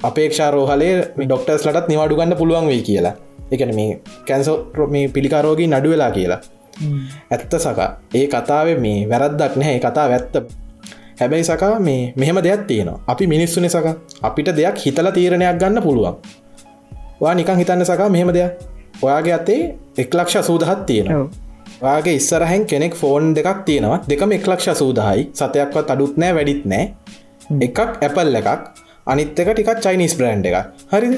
අපේක්ෂාරෝහලේ 0.10 0.93
ඩොක්ටර්ස් 1.20 1.65
ලටත් 1.67 1.88
නිවාඩු 1.91 2.17
ගන්න 2.20 2.38
පුළුවන් 2.38 2.67
වේ 2.67 2.82
කියලා. 2.89 3.13
එකන 3.51 3.75
මේ 3.75 4.01
කැන්සෝ 4.27 4.58
මේ 4.88 5.05
පිළිකාරෝගී 5.08 5.67
නඩු 5.67 5.93
වෙලා 5.93 6.12
කියලා. 6.12 6.39
ඇත්ත 7.32 7.55
සකා. 7.65 7.89
ඒ 8.15 8.25
කතාව 8.27 8.67
මේ 8.86 8.98
වැරද්දක් 9.10 9.55
නැහැ. 9.55 9.75
ඒ 9.75 9.84
කතා 9.86 10.08
ඇත්ත. 10.10 10.36
හැබැයි 11.20 11.43
සකා 11.43 11.79
මේ 11.79 12.01
මෙහෙම 12.15 12.43
දෙයක් 12.43 12.67
තියෙනවා. 12.67 13.03
අපි 13.08 13.27
මිනිස්සුන 13.27 13.70
සක. 13.70 13.88
අපිට 14.22 14.55
දෙයක් 14.55 14.86
හිතල 14.86 15.12
තීරණයක් 15.12 15.58
ගන්න 15.62 15.84
පුළුවන්. 15.84 16.15
වා 17.22 17.34
නිකං 17.34 17.58
හිතන්න 17.58 17.86
සකා 17.86 18.10
මෙහෙම 18.10 18.34
දෙයක්. 18.34 18.51
ඔයාගේ 19.01 19.34
අතේ 19.34 19.62
එක්ලක්ෂ 19.98 20.46
සූදහත් 20.48 20.86
තියෙනවා 20.86 21.42
වාගේ 21.83 22.15
ඉස්සරහැන් 22.19 22.63
කෙනෙක් 22.65 22.95
ෆෝන් 22.95 23.33
දෙකක් 23.35 23.65
තියෙනවා. 23.65 23.99
දෙකම 24.09 24.31
එක්ලක්ෂ 24.31 24.69
සූදාහයි 24.81 25.23
සතයක්වත් 25.33 25.91
අඩුත් 25.93 26.15
නෑ 26.17 26.33
වැඩිත් 26.37 26.63
නෑ. 26.65 26.83
එකක් 27.59 27.79
ඇපල් 28.01 28.35
එකක් 28.35 28.49
අනිත් 29.07 29.39
එක 29.39 29.49
ටිකක් 29.49 29.79
චයිනිස් 29.79 30.15
බ්‍රන්් 30.15 30.41
එක 30.43 30.55
හරිද? 30.91 31.13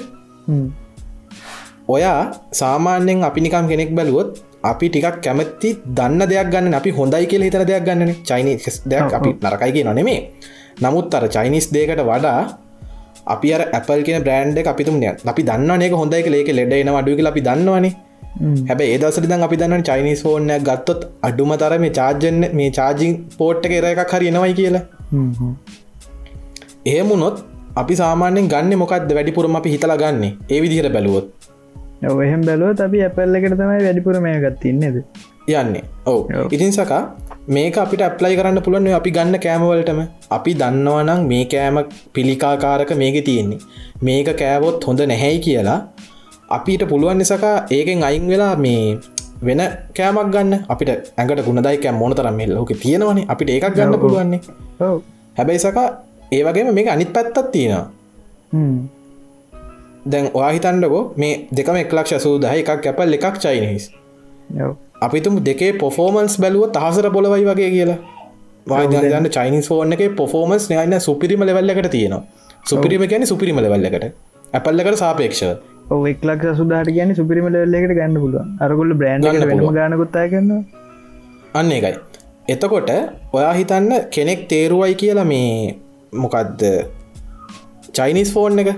ඔයා 1.88 2.34
සාමාන්‍යෙන් 2.52 3.24
අපි 3.24 3.40
නිකම් 3.42 3.66
කෙනෙක් 3.68 3.92
බැලුවොත් 3.94 4.30
අපි 4.64 4.86
ටිකක් 4.90 5.22
කැමති 5.22 5.70
දන්න 5.90 6.22
දෙයක් 6.26 6.50
ගන්න 6.50 6.74
අපි 6.74 6.90
හොඳයි 6.92 7.26
කියල 7.28 7.46
හිතර 7.46 7.64
දෙයක් 7.64 7.86
ගන්න 7.86 8.12
චයිනිස් 8.24 8.82
දෙයක් 8.84 9.14
අපි 9.14 9.30
නරකයිගේ 9.38 9.86
නොනෙමේ 9.86 10.20
නමුත් 10.82 11.14
අර 11.14 11.26
චයිනිස් 11.28 11.70
දේකට 11.70 12.02
වඩා 12.02 12.40
අපි 13.26 13.48
ඇපල් 13.54 14.02
කියෙන 14.02 14.26
බ්‍රන්ඩ් 14.26 14.58
අපිතුමය 14.66 15.08
අපි 15.26 15.42
දන්නනක 15.44 15.94
හොඳයි 15.94 16.26
ලේක 16.28 16.50
ලෙඩ 16.52 16.74
එන 16.74 16.90
අඩුව 16.92 17.22
අපි 17.24 17.42
දන්නවනේ 17.42 17.94
හැබ 18.70 18.82
ඒදසට 18.86 19.28
දන් 19.32 19.46
අපි 19.48 19.58
දන්න 19.62 19.84
චයිනිස් 19.90 20.22
ෆෝර්න 20.26 20.52
ගත්තොත් 20.70 21.02
අඩුම 21.30 21.52
තර 21.62 21.74
මේ 21.84 21.94
චාර්ජන 22.00 22.40
මේ 22.60 22.70
චාර්ජිං 22.78 23.14
පෝට්ට 23.40 23.68
එක 23.68 23.90
එකක් 23.92 24.16
හරි 24.16 24.32
එනවයි 24.32 24.56
කියලා. 24.60 24.84
එහෙමුණොත් 26.86 27.38
අපි 27.82 27.96
සාමාන්‍යෙන් 28.02 28.50
ගන්න 28.54 28.82
මොකක්ද 28.84 29.14
වැඩිපුරම 29.18 29.60
අපි 29.62 29.76
හිතලා 29.76 30.00
ගන්න. 30.04 30.26
ඒ 30.54 30.60
විදිහර 30.66 30.90
බැලුවොත්. 30.98 31.30
ඔහෙම 32.16 32.42
බැලුව 32.50 32.84
අපි 32.88 33.06
ඇපල්ල 33.08 33.40
එකට 33.40 33.56
තමයි 33.62 33.80
වැඩිපුර 33.88 34.20
මේ 34.28 34.36
ගත්තින්නේද 34.44 34.98
යන්නේ. 35.48 35.84
ඔව. 36.06 36.20
ඔව්. 36.40 36.54
ඉතින් 36.56 36.72
සකා 36.72 37.02
මේක 37.48 37.78
අපිට 37.78 38.02
ඇප්ලයි 38.02 38.36
කරන්න 38.38 38.62
පුළුවන් 38.66 38.94
අපි 39.00 39.12
ගන්න 39.18 39.40
කෑමවලටම 39.46 40.00
අපි 40.38 40.54
දන්නවනම් 40.62 41.28
මේ 41.32 41.46
කෑම 41.54 41.78
පිළිකාකාරක 42.14 42.92
මේක 43.04 43.18
තියෙන්නේ. 43.30 43.60
මේක 44.08 44.30
කෑවොත් 44.42 44.88
හොඳ 44.88 45.02
නැහැයි 45.12 45.40
කියලා 45.48 45.80
අපිට 46.50 46.88
පුළුවන් 46.90 47.18
නිසකා 47.18 47.66
ඒකෙන් 47.72 48.04
අයින් 48.04 48.28
වෙලා 48.28 48.56
මේ 48.56 48.98
වෙන 49.42 49.62
කෑමක් 49.94 50.32
ගන්න. 50.34 50.66
අපිට 50.70 50.90
ඇඟට 51.18 51.46
ගුණදයික 51.46 51.86
මොන 51.94 52.14
තරම් 52.14 52.40
ලෝක 52.50 52.72
තියෙනවනේ. 52.84 53.26
අපිට 53.28 53.50
ඒකක් 53.50 53.76
ගන්න. 53.76 54.00
පුළුවන්නේ. 54.00 54.42
හැබැයි 55.38 55.60
සකා 55.60 55.88
ඒවගේම 56.32 56.74
මේක 56.74 56.88
අනිත් 56.88 57.14
පැත්තත් 57.14 57.52
තියෙනවා. 57.52 57.90
දැන් 60.12 60.30
ඔයා 60.34 60.52
හිතන්ඩකෝ 60.56 61.04
මේ 61.18 61.48
දෙකම 61.58 61.78
එක්ලක්ෂ 61.84 62.24
සූදහ 62.26 62.46
එකක් 62.54 62.82
කැපල් 62.86 63.18
එකක් 63.18 63.38
චයිනහිස් 63.44 63.86
ඔව්. 64.66 64.76
අපිතුම 65.02 65.40
දෙකේ 65.50 65.72
පොෆෝමන්ස් 65.84 66.38
බැලුව 66.42 66.70
තහසර 66.76 67.10
බොලවයි 67.10 67.46
වගේ 67.50 67.70
කියලා. 67.76 68.00
වාදන්න 68.68 69.30
චයිනිස් 69.38 69.68
ෆෝර්න 69.70 69.94
එක 69.96 70.04
පොෆෝමන්ස් 70.16 70.70
නයන්න 70.72 71.00
සුපිරිම 71.08 71.42
ලෙවල්ලකට 71.50 71.90
තියෙනවා. 71.96 72.24
සුපිරිම 72.66 73.02
ගැන 73.12 73.26
සුපිරිම 73.32 73.58
ලෙවල්ලකට 73.66 74.06
ඇපල්ලකට 74.54 75.00
සාපේක්ෂ 75.04 75.42
එක්ලක් 76.12 76.44
සුදාට 76.60 76.90
කියන 76.96 77.16
සුපිරිම 77.20 77.48
ලෙල්ලෙකට 77.56 77.96
ගන්න 78.00 78.20
පුළුවන්. 78.24 78.48
අරගොල්ල 78.66 78.94
බ්‍රන්්. 79.02 79.22
ගානකුත්තා 79.80 80.28
කරන්න 80.32 80.66
අන්න 81.54 81.72
එකයි 81.72 81.96
එතකොට 82.48 82.90
ඔයා 83.34 83.54
හිතන්න 83.60 83.92
කෙනෙක් 84.16 84.42
තේරුවයි 84.50 84.96
කියලා 85.02 85.26
මේ 85.26 85.76
මොකක්ද 86.14 86.62
චයිනිස් 87.98 88.32
ෆෝන් 88.36 88.60
එක. 88.64 88.70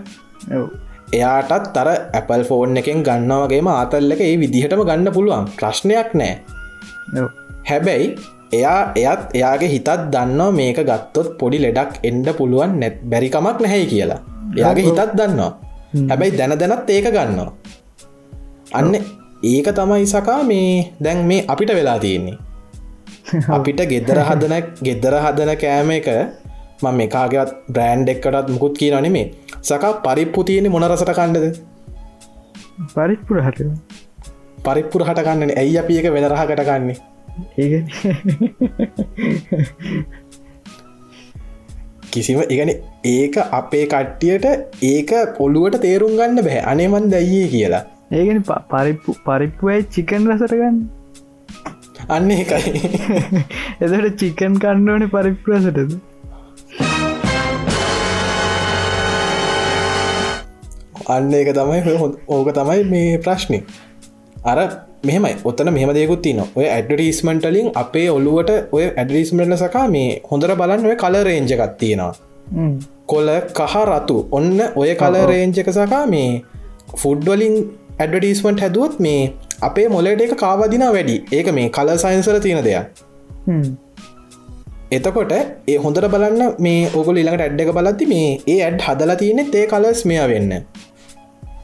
එයාටත් 1.14 1.68
තර 1.76 1.90
ඇපල් 2.20 2.44
ෆෝන් 2.50 2.80
එකෙන් 2.82 3.04
ගන්නවගේම 3.08 3.68
ආතල්ල 3.74 4.16
එක 4.16 4.24
ඒ 4.28 4.38
විදිහටම 4.44 4.84
ගන්න 4.90 5.12
පුළුවන්. 5.18 5.46
ප්‍රශ්නයක් 5.60 6.10
නෑ. 6.22 6.34
හැබැයි 7.70 8.08
එයා 8.58 8.80
එයත් 9.04 9.22
එයාගේ 9.38 9.72
හිතත් 9.76 9.90
දන්නවා 10.14 10.58
මේක 10.60 10.80
ගත්තොත් 10.90 11.30
පොඩි 11.40 11.64
ලෙඩක් 11.66 12.04
එන්ඩ 12.10 12.28
පුළුවන් 12.40 12.80
නැත් 12.82 13.00
බැරිකමක් 13.12 13.64
නැහැයි 13.64 13.88
කියලා. 13.94 14.22
එයාගේ 14.58 14.86
හිතත් 14.90 15.16
දන්නවා 15.20 15.67
හැබැයි 16.10 16.38
දැන 16.38 16.54
දැනත් 16.56 16.90
ඒක 16.90 17.08
ගන්නවා. 17.10 17.52
අන්න 18.72 18.94
ඒක 19.44 19.68
තමයි 19.72 20.06
සකා 20.08 20.42
මේ 20.44 20.92
දැන් 21.00 21.26
මේ 21.26 21.46
අපිට 21.48 21.72
වෙලා 21.72 22.00
තියෙන්නේ. 22.00 22.38
අපිට 23.50 23.82
ගෙදර 23.86 24.20
හදන 24.22 24.56
ගෙදර 24.82 25.16
හදන 25.18 25.52
කෑම 25.58 25.92
එක 25.92 26.10
මම 26.82 26.96
මේකාගත් 26.98 27.52
බ්‍රෑන්් 27.70 28.08
එක්කටත් 28.08 28.54
මුකුත් 28.54 28.78
කිය 28.80 28.92
නොනෙමේ 28.92 29.26
සකා 29.64 29.94
පරිප්පු 30.06 30.44
තියෙන 30.44 30.72
මොනරසට 30.72 31.12
කණ්ඩද 31.12 31.56
පරිප්පුර 32.88 33.38
හට. 33.42 33.60
පරිප්පුර 34.64 35.02
හටකන්නන 35.04 35.52
ඇයි 35.56 35.78
අපි 35.80 36.00
එක 36.00 36.08
වෙනරහකට 36.14 36.62
කන්නේ 36.64 36.98
ඒ 37.58 37.82
කිසිම 42.18 42.42
ඉගන 42.50 42.74
ඒක 43.08 43.44
අපේ 43.54 43.86
කට්ටියට 43.88 44.50
ඒක 44.86 45.14
පොළුවට 45.36 45.84
තේරුම් 45.84 46.18
ගන්න 46.18 46.44
බැහැ 46.44 46.66
අනේමන් 46.68 47.14
දැයියේ 47.14 47.54
කියලා. 47.54 47.86
ඒගෙන 48.12 48.44
පරිප්පු 48.44 49.14
පරිප්පුයි 49.24 49.80
චිකන් 49.92 50.28
රසටගන්න 50.28 50.78
අන්න 52.10 52.30
එකයි 52.34 52.72
එදට 53.84 54.14
චිකන් 54.22 54.54
කණ්ඩෝන 54.58 55.04
පරිප්පුරසටද 55.10 55.98
අන්න 61.08 61.34
එක 61.34 61.52
තමයි 61.54 61.98
ඕක 62.30 62.52
තමයි 62.54 62.86
මේ 62.86 63.20
ප්‍රශ්නය 63.20 63.60
අර 64.46 64.64
මෙහමයි. 65.04 65.34
ඔත්තන 65.46 65.74
මෙහම 65.74 65.94
දෙකුත් 65.94 66.22
තින 66.22 66.40
ඔය 66.56 66.66
ඇඩිස්මටලින් 66.68 67.72
අපේ 67.76 68.10
ඔලුවට 68.10 68.52
ඔය 68.72 68.84
ඇඩිස්මටල 68.86 69.56
සකා 69.56 69.88
මේ 69.88 70.22
හොඳර 70.32 70.56
බලන්න 70.56 70.86
ඔය 70.86 70.96
කල 70.96 71.18
රේංජකත් 71.24 71.74
තියෙනවා. 71.78 72.14
කොල 73.06 73.30
කහ 73.54 73.76
රතු 73.88 74.18
ඔන්න 74.32 74.62
ඔය 74.76 74.94
කල 74.96 75.18
රේංජක 75.26 75.70
සකා 75.72 76.06
මේ 76.08 76.30
ෆුඩ්වලින් 76.96 77.58
ඇඩඩිස්මට 78.00 78.60
හැදුවත් 78.60 79.00
මේ 79.00 79.34
අපේ 79.62 79.88
මොලට 79.90 80.22
එක 80.22 80.38
කාවදින 80.38 80.86
වැඩි. 80.88 81.18
ඒක 81.32 81.52
මේ 81.52 81.70
කල 81.72 81.94
සයින්සර 81.98 82.40
තියෙන 82.40 82.64
දෙයක්. 82.64 82.86
එතකොට 84.92 85.32
ඒ 85.34 85.78
හොඳට 85.78 86.06
බලන්න 86.12 86.54
මේ 86.60 86.90
ඔගොල 86.96 87.18
ඉළඟට 87.22 87.46
ඇඩ්ඩ 87.46 87.64
එක 87.64 87.72
බලති 87.78 88.06
මේ 88.12 88.28
ඒ 88.48 88.60
ඇඩ් 88.64 88.84
හදලා 88.86 89.18
තියෙනෙ 89.22 89.44
තේ 89.54 89.66
කලස් 89.68 90.06
මෙය 90.06 90.20
වෙන්න 90.32 90.54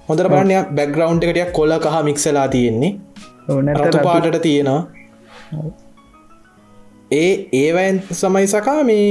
හොඳර 0.08 0.28
බලන්න 0.32 0.76
බැග්‍රවන්් 0.78 1.24
එකටියක් 1.26 1.52
කොල 1.60 1.74
කහ 1.86 1.96
මික්සලා 2.10 2.48
තියෙන්නේ. 2.56 2.92
පාටට 4.08 4.38
තියෙනවා. 4.48 4.82
ඒ 7.12 7.32
ඒවැන් 7.62 7.98
සමයි 8.22 8.48
සකා 8.54 8.78
මේ 8.90 9.08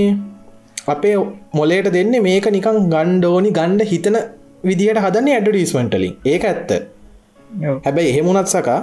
අපේ 0.87 1.17
මොලේට 1.59 1.89
දෙන්න 1.97 2.15
මේක 2.29 2.49
නිකං 2.57 2.79
ගණ්ඩෝනි 2.95 3.53
ගණ්ඩ 3.59 3.91
හිතන 3.93 4.19
විදිහට 4.69 5.03
හදන්න 5.05 5.33
ඇඩඩිස්මටලින් 5.37 6.15
ඒක 6.33 6.45
ඇත්ත. 6.51 6.71
හැබැයි 7.85 8.13
එහෙමුණත් 8.13 8.53
සකා 8.55 8.81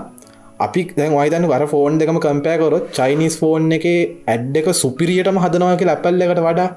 අපි 0.65 0.81
දැන් 0.97 1.17
වයිතන්න 1.19 1.49
වර 1.51 1.65
ෆෝන් 1.73 1.99
දෙකම 2.01 2.19
කම්පෑකොරොත් 2.25 2.85
චයිනිස් 2.97 3.35
ෆෝන් 3.41 3.71
එක 3.77 3.85
ඇඩ් 4.33 4.61
එක 4.61 4.69
සුපිරියටම 4.83 5.41
හදනවාක 5.45 5.83
ඇපල් 5.95 6.23
එකට 6.27 6.45
වඩා. 6.47 6.69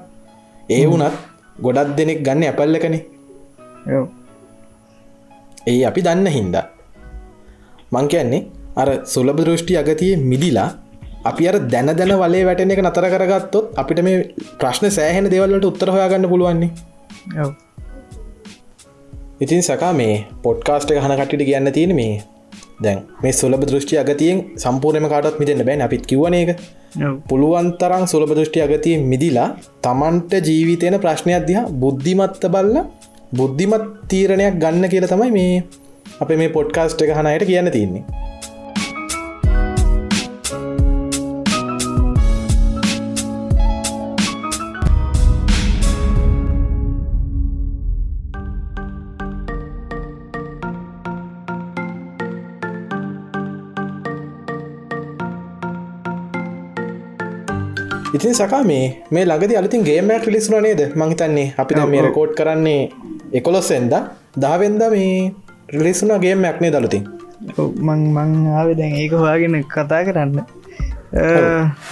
ඒ 0.75 0.83
වුනත් 0.91 1.15
ගොඩක් 1.65 1.95
දෙනෙක් 1.97 2.19
ගන්න 2.27 2.49
ඇපල් 2.49 2.79
එකනේ. 2.79 3.01
ඔව්. 3.95 4.05
ඒ 5.67 5.81
අපි 5.89 6.01
දන්න 6.05 6.27
හින්දා 6.29 6.65
මං 7.91 8.07
කියන්නේ 8.13 8.41
අර 8.75 8.87
සුලබ 9.05 9.37
දෘෂ්ටි 9.39 9.77
අගතිය 9.81 10.13
මිදිලා 10.31 10.69
අපි 11.25 11.43
අර 11.49 11.55
දැන 11.73 11.91
දැන 11.99 12.13
වලේ 12.21 12.43
වැටෙන 12.47 12.73
එක 12.73 12.81
නතර 12.83 13.05
කරගත්තොත් 13.13 13.65
අපිට 13.75 14.01
මේ 14.07 14.17
ප්‍රශ්න 14.59 14.87
සෑහෙන 14.97 15.29
දෙවල්ලට 15.33 15.69
උත්තර 15.69 15.91
හොයාගන්න 15.95 16.27
පුළුවන්නේ. 16.31 16.71
ඉතින් 19.41 19.61
සකා 19.61 19.93
මේ 19.93 20.15
පොඩ්කාස්ට 20.43 20.91
හන 20.95 21.15
කට්ටිට 21.19 21.47
කියන්න 21.49 21.71
තියෙන 21.71 21.93
මේ 21.95 22.13
දැන් 22.83 22.99
මේ 23.23 23.33
සුලබ 23.33 23.63
දෘෂ්ටි 23.69 24.01
අගතියෙන් 24.03 24.39
සම්පූර්ණම 24.57 25.07
කාටත් 25.13 25.39
මිදන්න 25.41 25.63
බැන් 25.69 25.85
අපිත් 25.87 26.03
කිවන 26.05 26.35
එක 26.41 26.51
ඔව්. 26.51 27.15
පුළුවන්තරං 27.29 28.03
සුලබ 28.07 28.31
දෘෂ්ටි 28.31 28.65
අගතිය 28.65 28.97
මිදිලා 29.11 29.49
තමන්ට 29.85 30.33
ජීවිතයන 30.47 30.99
ප්‍රශ්නයක් 31.05 31.47
දිහා 31.49 31.65
බුද්ධිමත්ත 31.81 32.45
බල්ල 32.55 32.77
බුද්ධිමත් 33.37 33.85
තීරණයක් 34.09 34.57
ගන්න 34.61 34.85
කියල 34.89 35.05
තමයි 35.09 35.31
මේ 35.37 35.53
අප 36.21 36.31
මේ 36.39 36.49
පොඩ්කාස්ට් 36.57 37.01
එක 37.03 37.11
හනයට 37.17 37.45
කියන්න. 37.49 37.69
තින්නේ 37.75 38.03
ඉතින් 58.23 58.35
සකා 58.35 58.63
මේ 58.63 58.83
මේ 59.13 59.23
ළඟද 59.27 59.51
අලතින් 59.59 59.81
ගේමයක් 59.87 60.25
ලිස්ුන 60.33 60.55
නේද? 60.63 60.81
මහිතන්නේ 60.95 61.47
අපි 61.61 61.73
මේ 61.93 62.01
රකෝඩ් 62.05 62.31
කරන්නේ 62.37 62.83
එකොලොස්සෙන්ද 63.37 63.93
දහවෙන්ද 64.43 64.81
මේ 64.93 65.15
රිලිස්සුනා 65.73 66.19
ගේමයක් 66.23 66.57
නේ 66.63 66.71
දළුතින් 66.75 67.03
ඔව්, 67.57 67.67
මං 67.87 68.01
මං 68.15 68.29
ආවේ 68.59 68.75
දැන් 68.79 68.93
ඒක 69.01 69.13
හොයාගෙන 69.21 69.55
කතා 69.73 70.01
කරන්න. 70.07 70.39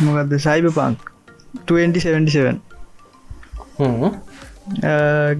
මොකක්ද 0.05 0.31
සයිබ 0.45 0.65
පංක් 0.77 0.99
2077 1.67 2.55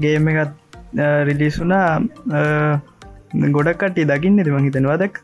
ගේම 0.04 0.28
එකත් 0.34 0.52
රිලිස් 1.30 1.56
වුනා 1.62 1.88
ගොඩක් 3.56 3.80
කටේ 3.82 4.10
දකින්න 4.12 4.44
ති 4.44 4.52
මහිතනවා 4.58 4.98
දක් 5.04 5.16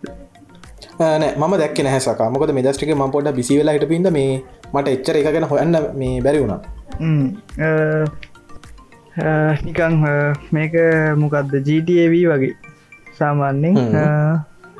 නෑ 1.00 1.32
ම 1.42 1.54
දැක් 1.62 1.80
නැහැ 1.88 2.02
සකා. 2.06 2.30
මොකද 2.34 2.52
මේ 2.58 2.66
දස්ටික 2.66 2.92
ම 2.96 3.04
පොඩ 3.16 3.30
බිසි 3.40 3.60
වෙලා 3.60 3.76
හිට 3.78 3.88
පින්ද 3.92 4.08
මේ 4.18 4.32
මට 4.74 4.88
එච්චර 4.96 5.16
එක 5.20 5.30
ගැන 5.36 5.48
හොයන්න 5.52 5.78
මේ 6.02 6.16
බැරි 6.26 6.40
වුණා. 6.44 6.62
නිකං 9.66 9.94
මේක 10.56 10.76
මොකක්ද 11.22 11.54
GTAV 11.68 12.14
වගේ 12.32 12.54
සාමාන්‍යෙන් 13.20 13.78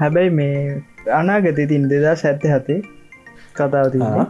හැබැයි 0.02 0.32
මේ 0.40 0.58
අනාගත 1.20 1.60
තින් 1.72 1.90
දෙදා 1.92 2.16
සැත්ත 2.24 2.44
හතේ 2.54 2.80
කතාව 3.58 3.88
තින්නේ 3.94 4.28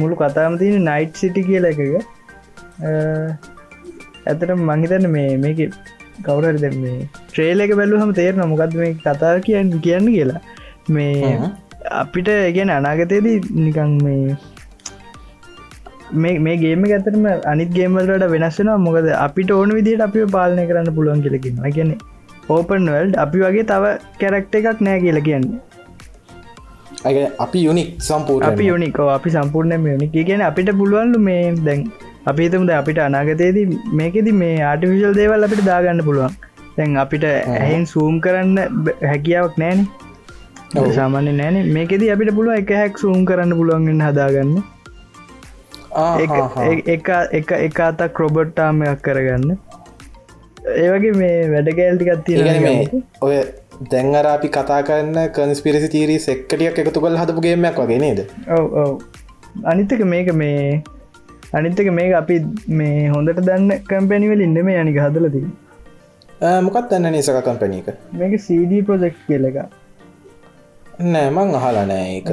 මුළු 0.00 0.14
කතාම 0.22 0.58
තියෙන 0.60 0.86
නයිට් 0.90 1.14
සිටි 1.22 1.42
කියල 1.48 1.64
එකක. 1.70 1.82
ඇතට 4.30 4.50
මංහිතන්න 4.68 5.06
මේ 5.16 5.30
මේක 5.44 5.60
කවුරද 6.26 6.64
මේ 6.82 6.98
ට්‍රේල 7.32 7.64
එක 7.66 7.74
බැලුහම 7.80 8.12
තේරන 8.20 8.42
මොකක්ද 8.52 8.78
මේ 8.80 8.94
කතා 9.02 9.34
කියන්න 9.48 9.74
කියන්න 9.86 10.08
කියලා. 10.14 10.42
මේ 10.94 11.36
අපිට 12.00 12.28
ගැන 12.56 12.72
අනාගතයේදී 12.78 13.36
නිකං 13.64 13.92
මේ 14.06 14.36
මේ 16.22 16.38
මේ 16.46 16.56
ගේම 16.62 16.86
ඇතරම 16.88 17.26
අනිත් 17.52 17.70
ගේමල්ට 17.76 18.24
වෙනස්සෙන 18.34 18.70
මොකද 18.86 19.08
අපිට 19.26 19.52
ඕන 19.58 19.74
විදිට 19.78 20.06
අපි 20.08 20.26
පාලනය 20.36 20.64
කරන්න 20.70 20.94
පුළුවන් 20.96 21.22
කියලකින්න 21.26 21.60
ගැන 21.76 21.92
ඕපන් 22.48 22.88
වල්ඩ් 22.94 23.20
අපි 23.24 23.44
වගේ 23.44 23.66
තව 23.72 23.92
කැරක්ට 24.22 24.58
එකක් 24.60 24.80
නෑ 24.88 25.00
කියල 25.04 25.20
කියන්නේ. 25.28 25.60
අපි 27.44 27.60
යුනික් 27.66 27.90
සම්පූර් 28.08 28.48
අපි 28.48 28.70
යුනිකෝ 28.70 29.10
අපි 29.16 29.36
සම්පූර්ණයම 29.36 29.86
යුනික 29.92 30.12
කියන 30.30 30.42
අපිට 30.50 30.70
පුළුවන්ලු 30.80 31.18
මේ 31.28 31.42
දැන් 31.68 31.80
අපිතමද 32.30 32.72
අපිට 32.80 32.98
අනාගතයේදී 33.08 33.66
මේකෙද 34.00 34.28
මේ 34.42 34.56
ආටිවිශල් 34.70 35.14
දේවල් 35.20 35.46
අපිට 35.46 35.62
දාගන්න 35.70 36.02
පුළුවන් 36.08 36.34
දැන් 36.76 36.96
අපිට 36.96 37.24
ඇහෙන් 37.30 37.84
සූම් 37.86 38.20
කරන්න 38.20 38.58
හැකියාවක් 39.04 39.56
නෑන 39.58 39.80
සාමාන්‍ය 40.94 41.32
නෑන 41.32 41.58
මේකෙද 41.72 42.02
අපිට 42.10 42.34
පුළුව 42.34 42.54
එක 42.56 42.70
හැක් 42.74 42.98
සූම් 42.98 43.24
කරන්න 43.24 43.56
පුළුවන්ගෙන් 43.58 44.00
හදාගන්න. 44.02 44.52
එක- 46.18 46.30
එක- 46.68 46.88
එක 46.88 47.08
එක 47.32 47.50
එක 47.58 47.80
අතක් 47.80 48.18
රොබට්ටාමයක් 48.18 49.02
කරගන්න. 49.02 49.58
ඒවගේ 50.76 51.12
මේ 51.14 51.34
වැඩගෑල්ටිකත් 51.50 52.24
තියෙන 52.24 52.46
ඔය 53.20 53.34
දැන්වර 53.90 54.26
අපි 54.28 54.48
කතා 54.50 54.80
කරන්න 54.82 55.18
කන්ස්පිරිසි 55.30 55.88
තීරී 55.88 56.18
සෙක්කටියක් 56.20 56.78
එකතු 56.78 57.00
කල් 57.00 57.16
හදපු 57.16 57.40
ගේමයක් 57.40 57.78
වගේ 57.78 57.98
නේද? 57.98 58.20
ඔව 58.48 58.66
ඔව. 58.76 58.92
අනිත්තක 59.64 60.04
මේක 60.06 60.32
මේ 60.34 60.82
අනිත්තක 61.52 61.90
මේක 61.92 62.12
අපි 62.14 62.36
මේ 62.70 63.08
හොඳට 63.08 63.40
දන්න 63.42 63.70
කම්පැනිවල 63.88 64.40
ඉන්න 64.40 64.58
මේ 64.64 64.78
අනික 64.78 64.96
හදලදී 64.98 65.44
ආ, 65.44 65.61
මොකත් 66.66 66.90
දන්න 66.90 67.14
නිසක 67.14 67.38
කම්පැනීක 67.46 67.88
මේක 68.20 68.32
CD 68.46 68.82
ප්‍රජෙක්් 68.86 69.16
කියල 69.26 69.44
එක 69.50 69.58
නෑ 71.12 71.28
මං 71.30 71.54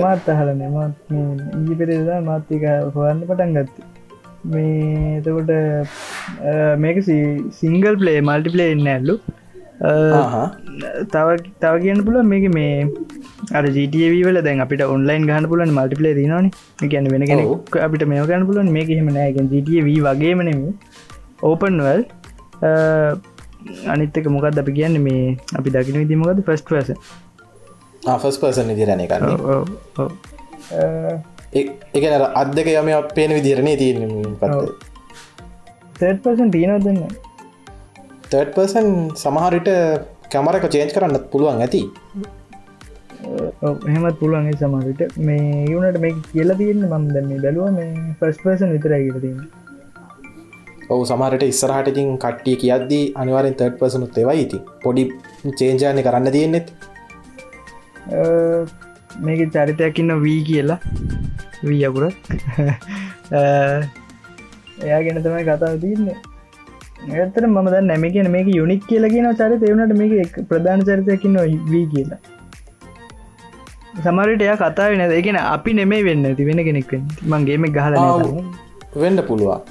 මාත් 0.06 0.30
අහලන 0.36 0.64
මත් 0.68 1.20
ඊ 1.60 1.78
පෙරේදා 1.82 2.20
මාත්තික 2.30 2.66
හොයන්න 2.96 3.22
පටන් 3.30 3.54
ගත්ත. 3.58 3.86
මේ 4.46 5.20
එතකොට 5.20 5.52
මේක 6.86 6.98
සිංගල් 7.60 7.96
පලේ 8.02 8.26
මල්ටිපලේ 8.30 8.70
එන්න 8.76 8.90
ඇල්ලු. 8.96 9.16
තව 11.14 11.28
තව 11.62 11.74
කියන්න 11.86 12.04
පුල 12.08 12.20
මේක 12.34 12.46
මේ 12.58 12.76
අර 13.58 13.64
ජීටව 13.78 14.20
වල 14.28 14.42
දැන් 14.48 14.66
අපිට 14.66 14.86
ඔන්ලයින් 14.94 15.28
ගහන 15.30 15.50
පුලන් 15.54 15.74
මල්ටිපලේ 15.80 16.16
දනන 16.20 16.52
ගැන 16.94 17.12
වෙන 17.16 17.28
කෙනෙක් 17.32 17.82
අපිට 17.88 18.08
මේ 18.14 18.30
ගන්න 18.30 18.48
පුලන් 18.52 18.78
මේක 18.78 18.96
හෙම 19.00 19.12
නෑගෙන් 19.18 19.52
ජීටව 19.56 19.90
වගේමනෙම 20.08 20.64
ඕපන්වල් 21.50 22.02
අනිත්තක 23.88 24.28
මොකක්ද 24.28 24.60
අපි 24.60 24.74
කියන්න 24.74 25.02
මේ 25.02 25.38
අපි 25.54 25.70
දකින 25.70 26.00
විදිමකද 26.02 26.44
ෆස්ට 26.44 26.70
වස 26.72 26.90
ෆස් 28.16 28.38
පර්සන් 28.38 28.72
විදිරණ 28.72 29.06
කරන්න 29.06 29.36
එක 31.54 32.06
අත් 32.36 32.54
දෙක 32.56 32.70
යම 32.74 32.92
පේන 33.16 33.32
විදිරණය 33.32 33.74
තියෙන 33.78 34.00
පසන් 36.24 36.52
තියනව 36.52 36.84
දෙන්න 36.84 37.02
තර්ඩ් 38.30 38.52
පර්සන් 38.56 38.90
සමහරිට 39.18 39.70
කැමරක 40.32 40.66
චේන්ජ් 40.70 40.92
කරන්නත් 40.96 41.24
පුළුවන් 41.32 41.62
ඇති. 41.62 41.82
එහෙමත් 43.86 44.20
පුළුවන්ගේ 44.20 44.60
සමහට 44.60 45.18
මේ 45.20 45.66
යුනට 45.66 45.98
මේ 46.04 46.14
කියලා 46.28 46.60
තියන්න 46.60 46.86
මම් 46.88 47.08
දැන්නේ 47.10 47.40
බැලුව 47.40 47.74
මේ 47.74 47.90
ෆස් 48.20 48.38
පර්සන් 48.44 48.76
විතරයි 48.76 49.02
කියලතින්න 49.08 49.40
ඔහු 50.94 51.04
සමහරට 51.10 51.44
ඉස්සරහටකින් 51.48 52.08
කට්ටිය 52.24 52.56
කියද්දී 52.62 53.04
අනිවාරෙන් 53.22 53.56
තර්ඩ් 53.60 53.76
පර්සනුත් 53.82 54.16
ඒවයි 54.22 54.46
ඉති 54.46 54.60
පොඩි 54.84 55.04
චේන්ජානය 55.60 56.02
කරන්න 56.08 56.32
තියෙන්නෙත් 56.36 56.68
මේක 59.28 59.42
චරිතයක්කින්න 59.56 60.14
වී 60.26 60.40
කියලා. 60.50 60.80
වී 61.70 61.84
අකුර. 61.90 62.06
එයා 64.86 65.02
ගෙන 65.06 65.22
තමයි 65.26 65.44
කතාව 65.50 65.76
තියන්නේ. 65.84 66.18
ඇතර 67.20 67.44
ම 67.48 67.58
ද 67.74 67.84
නැම 67.90 68.06
කියන 68.16 68.30
මේක 68.36 68.50
යුනික් 68.60 68.82
කියලා 68.92 69.14
කියන 69.16 69.30
චරිත 69.42 69.66
එවුණට 69.70 69.96
මේක 70.02 70.40
ප්‍රධාන 70.52 70.86
චරිතයකින්න 70.90 71.38
වී 71.74 71.86
කියලා. 71.94 72.20
සමරට 74.06 74.42
එයා 74.48 74.58
කතාව 74.64 74.96
නැ 75.02 75.20
එකන 75.20 75.38
අපි 75.44 75.72
නෙමේ 75.82 76.02
වෙන්න 76.08 76.26
ඇති 76.32 76.50
වෙන 76.50 76.64
කෙනෙක් 76.70 76.92
මංගේම 77.34 77.70
ගහල 77.78 77.96
වෙන්න 79.04 79.22
පුළුවන් 79.30 79.62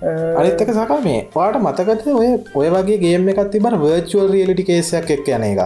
අනිත්තක 0.00 0.70
සකා 0.74 1.00
මේ 1.04 1.20
පාට 1.34 1.56
මතකත 1.60 2.06
ඔය 2.14 2.28
ඔය 2.54 2.68
වගේ 2.74 2.98
ගේම 3.04 3.28
එකත් 3.32 3.50
තිබර 3.54 3.74
වර්චුවල් 3.82 4.30
රියලිටි 4.34 4.64
කේසයක් 4.68 5.10
එක් 5.10 5.28
යන 5.28 5.46
එක? 5.48 5.60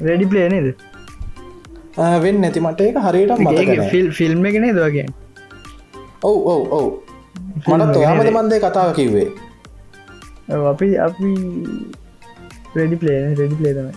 රෙඩි 0.00 0.26
පලේ 0.26 0.48
නේද? 0.48 0.68
ආ, 1.98 2.18
වෙන්න 2.18 2.40
නැති. 2.40 2.60
මට 2.60 2.80
ඒක 2.80 3.00
හරියට 3.06 3.34
මතක 3.38 3.90
ෆිල් 3.90 4.10
ෆිල්ම් 4.12 4.46
එකනේ 4.46 4.72
දගේ 4.78 5.06
ඔව් 6.22 6.38
ඔව් 6.52 6.62
ඔව්. 6.78 6.86
මටත් 7.66 7.96
ඔයාමද 7.96 8.30
මන්දේ 8.36 8.60
කතාව 8.60 8.94
කිව්වේ. 8.94 9.28
අපි 10.72 10.88
අපි 11.08 11.34
රෙඩි 12.76 12.96
පලේ 12.96 13.20
රෙඩි 13.34 13.54
පලේ 13.56 13.74
තමයි. 13.74 13.92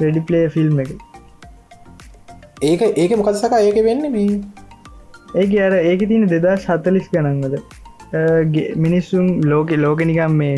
රෙඩි 0.00 0.26
පලේ 0.28 0.44
ෆිල්ම් 0.50 0.80
එක. 0.80 0.92
ඒක 2.62 2.86
ඒක 2.96 3.18
මොකත්සකා 3.22 3.62
ඒක 3.62 3.82
වෙන්න 3.84 4.12
මේ? 4.12 4.38
ඒක 5.34 5.58
අර 5.62 5.74
ඒක 5.80 6.08
තියන 6.10 6.28
දෙදා 6.28 6.56
සතලිස් 6.58 7.12
ගනන්වද 7.14 7.58
මිනිස්සුන් 8.84 9.26
ලෝක 9.50 9.70
ලෝකනිකම් 9.84 10.34
මේ 10.40 10.56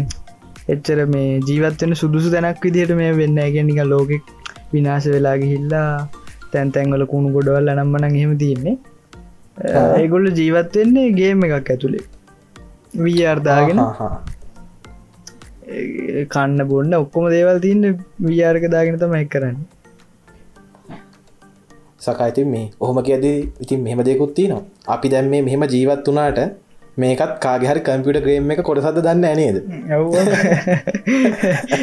එච්චර 0.68 1.00
මේ 1.14 1.28
ජීවත්වන 1.48 1.94
සුදුසු 1.94 2.34
තැනක් 2.34 2.64
විදිහට 2.66 2.94
මේ 3.00 3.12
වෙන්න 3.20 3.40
ගැනික 3.54 3.80
ලෝකෙක් 3.92 4.24
විනාශ 4.72 5.08
වෙලා 5.14 5.36
ගිහිල්ලා 5.42 5.90
තැන් 6.52 6.72
තැන්වල 6.74 7.04
කුණු 7.12 7.34
ගොඩවල් 7.36 7.70
අනම්මන 7.74 8.08
එහෙම 8.08 8.34
තියන්නේ. 8.42 8.76
ඒගොල්ල 10.00 10.26
ජීවත්වෙන්නේ 10.40 11.06
ගේම 11.12 11.40
එකක් 11.46 11.70
ඇතුළේ 11.72 12.04
වී 12.96 13.24
අර්දාගෙන 13.32 13.80
කන්න 16.32 16.60
බොන්න 16.70 16.94
ඔක්කොම 17.00 17.26
දේවල් 17.34 17.58
තියන්න 17.64 17.88
වියාර්ක 18.28 18.64
දාගෙන 18.74 19.00
තම 19.02 19.16
එක් 19.18 19.30
කරන්න. 19.34 19.58
සකයිති 22.00 22.44
මේ 22.44 22.70
ඔහොම 22.80 23.02
කියද 23.08 23.26
ඉතින් 23.64 23.80
මෙහෙම 23.84 24.00
දෙකුත්ති 24.08 24.48
නවා 24.48 24.64
අපි 24.94 25.12
දැම් 25.14 25.28
මේ 25.32 25.42
මෙහෙම 25.48 25.64
ජීවත් 25.74 26.08
වනාට 26.08 26.40
මේකත් 26.98 27.32
කාගහරි 27.40 27.82
කම්පියට 27.82 28.20
ග්‍රේම් 28.24 28.50
එක 28.50 28.62
කොටසද 28.62 28.98
දන්න 28.98 29.24
නේද? 29.36 29.56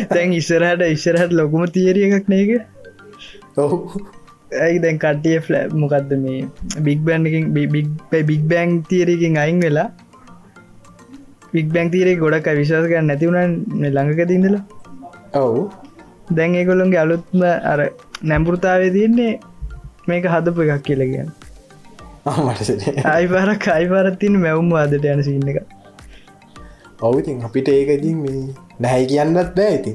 තැන් 0.10 0.34
ඉස්සරහට 0.40 0.86
ඉස්සරහට 0.88 1.34
ලොකුම 1.34 1.66
තිේරිය 1.70 2.08
එකක් 2.12 2.28
නේක 2.28 2.50
ඔහු 3.58 3.78
ඇයි 4.60 4.80
දැන් 4.80 5.00
කට්ටිය 5.00 5.38
ෆ්ල 5.40 5.56
මොකක්ද 5.76 6.12
මේ 6.20 6.42
බික් 6.82 7.00
බෑන්කින් 7.02 7.54
බික් 8.24 8.44
බෑන්ක් 8.46 8.90
තීරකින් 8.90 9.38
අයින් 9.38 9.62
වෙලා 9.62 9.88
බික් 11.54 11.68
බැංක් 11.70 11.92
තීරේ 11.92 12.18
ගොඩක් 12.18 12.52
විශවාස 12.54 12.88
කරන්න 12.88 13.08
නැතිවුණන් 13.08 13.54
ළඟක 13.88 14.22
තින්නලා 14.28 14.64
ඔවු. 15.36 15.66
දැන් 16.32 16.56
ඒගොල්ලොන්ගේ 16.56 17.00
අලුත්ම 17.00 17.42
අර 17.64 17.80
නැම්පෘතාවේ 18.24 18.92
තියන්නේ 18.92 19.34
මේක 20.08 20.26
හදපු 20.28 20.66
එකක් 20.66 20.84
කියලගන්න 20.84 21.30
මට 22.26 23.06
අයිපාරක් 23.08 23.68
අයිපාරත්තින 23.70 24.36
මැවුම් 24.42 24.70
වාදට 24.72 25.06
යන 25.06 25.22
සින්න 25.24 25.50
එක 25.52 25.60
ඔවුතින් 27.02 27.44
අපිට 27.46 27.68
ඒකඉතින් 27.70 28.18
මේ 28.22 28.42
නැහැයි 28.80 29.10
කියන්නත් 29.12 29.52
බෑ 29.58 29.76
ඉති 29.76 29.94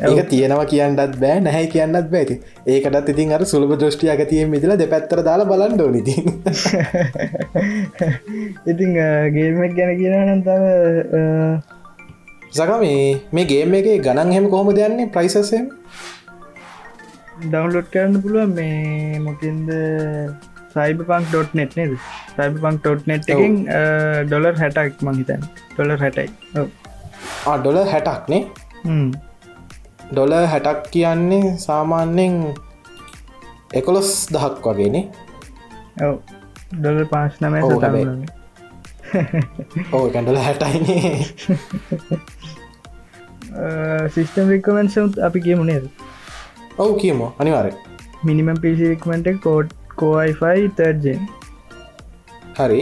ඒක 0.00 0.30
තියෙනවා 0.30 0.66
කියන්නත් 0.66 1.18
බෑ 1.20 1.40
නැහැ 1.40 1.66
කියන්නත් 1.68 2.10
බෑති 2.10 2.38
ඒකටත් 2.68 3.12
ඉතින් 3.14 3.36
අර 3.36 3.44
සුළබ 3.46 3.76
දෘෂ්ටිය 3.76 4.12
අගතිය 4.14 4.42
මිදිල 4.46 4.74
දෙ 4.78 4.88
පැත්තර 4.92 5.22
දාලා 5.22 5.48
බලන්න 5.50 5.80
ඕනිති 5.80 6.14
ඉතිං 8.66 8.98
ගේමක් 9.36 9.78
ගැන 9.78 9.94
කියනනන්තාව 10.00 10.64
සක 12.50 12.70
මේ 12.80 13.08
මේ 13.32 13.46
ගේම 13.46 13.74
එක 13.74 13.90
ගණන් 14.02 14.36
හෙම 14.36 14.52
කොහොම 14.52 14.70
දෙයන්නේ 14.74 15.12
ප්‍රයිසසෙන් 15.14 15.72
ඩවන්ලෝඩ් 17.42 17.90
කරන්න 17.92 18.22
පුළුව 18.22 18.54
මේ 18.54 19.18
මොකින්ද 19.20 19.74
සයිබ 20.78 21.00
පංක් 21.12 21.24
ඩොට් 21.30 21.56
නෙට් 21.60 21.78
නේද 21.82 21.94
සයිබ 22.36 22.60
පංක් 22.64 22.76
ටොට් 22.82 23.08
නෙට් 23.12 23.32
එකින් 23.36 23.56
ඩොලර් 24.28 24.56
හැටක් 24.64 25.06
මහිතන් 25.08 25.48
ඩොලර් 25.74 25.98
හැටයි 26.04 26.28
ඩොල 27.62 27.78
හැටක්නේ 27.92 28.42
ඩොල 30.10 30.32
හැටක් 30.52 30.90
කියන්නේ 30.92 31.46
සාමාන්‍යෙන් 31.66 32.34
එකොළොස් 33.78 34.10
දහක් 34.34 34.66
වගේනේ 34.66 35.04
ඔව. 36.06 36.14
ඩොල 36.72 36.98
පාශ් 37.10 37.34
හැබැයි. 37.42 38.28
ඕ 39.96 40.04
කැඩල 40.14 40.38
හැටයිනේ 40.46 41.10
සිිස්ටම් 44.14 44.48
රිකමෙන්සුත් 44.54 45.18
අපි 45.28 45.38
කියමුණේද 45.46 45.84
ඔවු 46.82 46.92
කියමු. 47.02 47.26
අනිවාරය 47.40 47.72
මිනිමම් 48.30 48.58
පිසිරික්මට 48.64 49.28
කෝඩ් 49.46 49.68
කෝයිෆයි 50.02 50.66
තර්ජෙන් 50.80 51.22
හරි. 52.58 52.80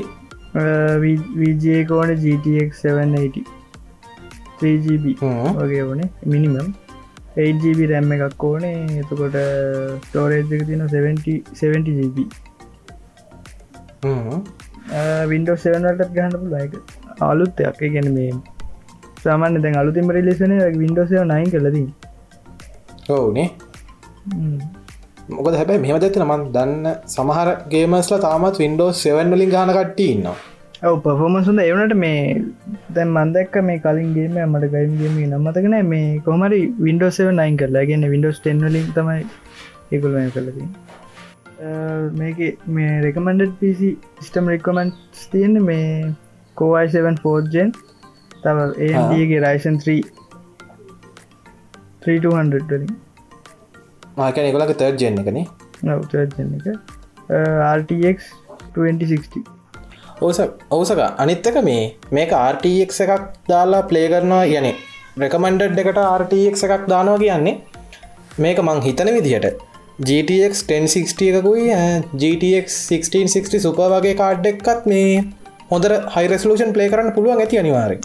විජේ 1.40 1.82
කෝන 1.92 2.10
GTX 2.24 2.82
780 2.84 3.44
3GB 4.60 5.04
හ්ම්. 5.22 5.60
වගේ 5.60 5.84
ඕනේ 5.86 6.10
මිනිමම් 6.32 6.68
8GB 7.38 7.80
රැම්ම 7.92 8.12
එකක් 8.16 8.44
ඕනේ. 8.50 8.74
එතකොට 9.02 9.38
ස්ටෝරේජ් 10.06 10.54
එක 10.58 10.62
තින 10.72 10.82
70GB 10.92 12.18
වින්ඩෝ 15.30 15.56
සෙවනටත් 15.62 16.10
ගහන්න 16.16 16.34
පුලයික 16.42 16.74
අලුත්තයක් 17.28 17.82
ඒ 17.82 17.90
ගැන 17.94 18.08
මේ 18.16 18.30
සාමාන්‍ය 19.22 19.62
දැන් 19.64 19.78
අලුතිම 19.82 20.10
රිලෙසන 20.16 20.52
වින්ඩෝසය 20.82 21.22
නයින් 21.32 21.48
කලදී 21.54 21.88
ඔවුනේ 23.10 23.48
මොකද 25.28 25.54
හැබැයි 25.58 25.82
මෙහම 25.84 25.96
දෙතින 26.02 26.24
මන් 26.24 26.42
දන්න 26.54 26.84
සමහර 27.12 27.48
ගේමස්ල 27.70 28.12
තාමත් 28.24 28.58
වින්ඩෝ 28.62 28.90
සෙවන් 29.00 29.32
වලින් 29.32 29.50
ගාන 29.54 29.70
කට්ටි 29.76 30.04
ඉන්නවා. 30.10 30.34
ඔව 30.88 30.96
පෆෝමසුන්ද 31.04 31.62
එවනට 31.62 31.94
මේ 32.02 32.20
දැන් 32.96 33.10
මන්දක්ක 33.14 33.56
මේ 33.68 33.80
කලින්ගේම 33.84 34.36
මට 34.44 34.68
ගයිම්ගේම 34.74 35.16
නම්මතකන 35.22 35.74
මේ 35.92 36.04
කොමරි 36.26 36.60
වින්ඩෝසව 36.86 37.30
නයින් 37.38 37.56
කරලා. 37.62 37.84
ගැන 37.90 38.06
වින්ඩෝස් 38.12 38.38
ටෙන්වලින් 38.40 38.86
තමයි 38.98 39.22
ඒකුල්ම 39.92 40.30
කලදී 40.36 40.68
මේක 42.20 42.38
මේ 42.76 42.92
රෙකමන්ඩ 43.06 43.56
පිසි 43.62 43.90
ස්ටම් 44.26 44.52
රෙකමන්ට් 44.54 45.24
තියෙන 45.32 45.56
මේ 45.70 45.88
කෝයි7 46.56 47.18
ෆෝර්ජෙන් 47.24 47.74
තව 48.44 48.68
ඒගේ 48.90 49.42
රයිසන් 49.46 49.82
3 49.86 49.98
300 52.06 52.62
වලින් 52.70 52.94
මාක 54.16 54.38
නිකොලක 54.38 54.72
තර්් 54.74 54.94
ජෙන් 55.00 55.18
එකන 55.22 55.38
නවතජන 55.84 56.52
එක 56.58 56.66
RTX 57.70 58.18
2060 58.74 59.44
ඕස 60.20 60.38
ඔවසක 60.70 61.00
අනිත්තක 61.18 61.58
මේ 61.62 61.82
මේක 62.10 62.34
RTX 62.42 63.00
එකක් 63.04 63.24
දාලා 63.50 63.82
ප්ලේ 63.90 64.06
කරනවා 64.08 64.44
යනෙ 64.52 64.72
රෙකමන්ඩඩ් 65.16 65.80
එකට 65.84 66.02
RTX 66.02 66.66
එකක් 66.68 66.86
දානවා 66.88 67.22
කියන්නේ 67.22 67.54
මේක 68.38 68.60
මං 68.64 68.82
හිතන 68.82 69.12
විදිහට 69.16 69.64
GTX 70.02 70.64
1060 70.66 71.30
එකකුයි 71.32 71.66
GTX 72.14 72.66
1660 72.90 73.64
සුප 73.66 73.82
වගේ 73.86 74.16
කාඩ් 74.16 74.52
එක්කත් 74.52 74.92
මේ 74.92 75.10
හොඳර 75.70 75.92
හයිරස්ලූෂන් 76.14 76.76
ප්ලේ 76.76 76.92
කරන්න 76.92 77.16
පුළුවන් 77.16 77.42
ඇති 77.44 77.60
අනිවාරය 77.62 77.96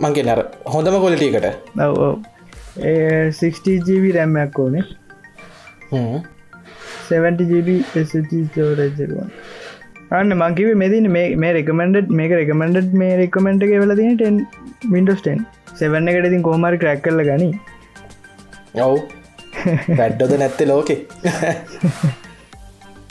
මංගේ 0.00 0.26
නර 0.26 0.40
හොඳම 0.74 0.96
කොලිටිකට 1.04 1.46
60GB 2.78 4.04
රැම්මයක් 4.18 4.58
ඕනේ. 4.64 4.84
70GB 7.10 7.68
ස්ෝරජරුවන් 8.12 9.28
අන්න 10.18 10.30
මංකිව 10.40 10.68
මෙදින 10.82 11.06
මේ 11.14 11.52
රෙකමෙන්ඩ් 11.58 12.10
මේක 12.20 12.32
රෙකමෙන්ඩ් 12.40 12.92
මේ 13.02 13.12
රෙකමෙන්ට් 13.20 13.64
එක 13.66 13.72
වෙල 13.82 13.92
තින 14.00 14.12
10 14.22 14.90
වින්ඩෝස්ටන් 14.94 15.40
සෙවන්න 15.80 16.10
එකට 16.12 16.28
ඉතින් 16.30 16.42
කෝමරි 16.48 16.76
ක්‍රැක් 16.82 17.00
කරල 17.06 17.20
ගනි. 17.28 17.48
ඔව්. 18.86 18.96
වැඩ්ඩොද 19.98 20.32
නැත්තේ 20.42 20.68
ලෝකෙ. 20.70 20.96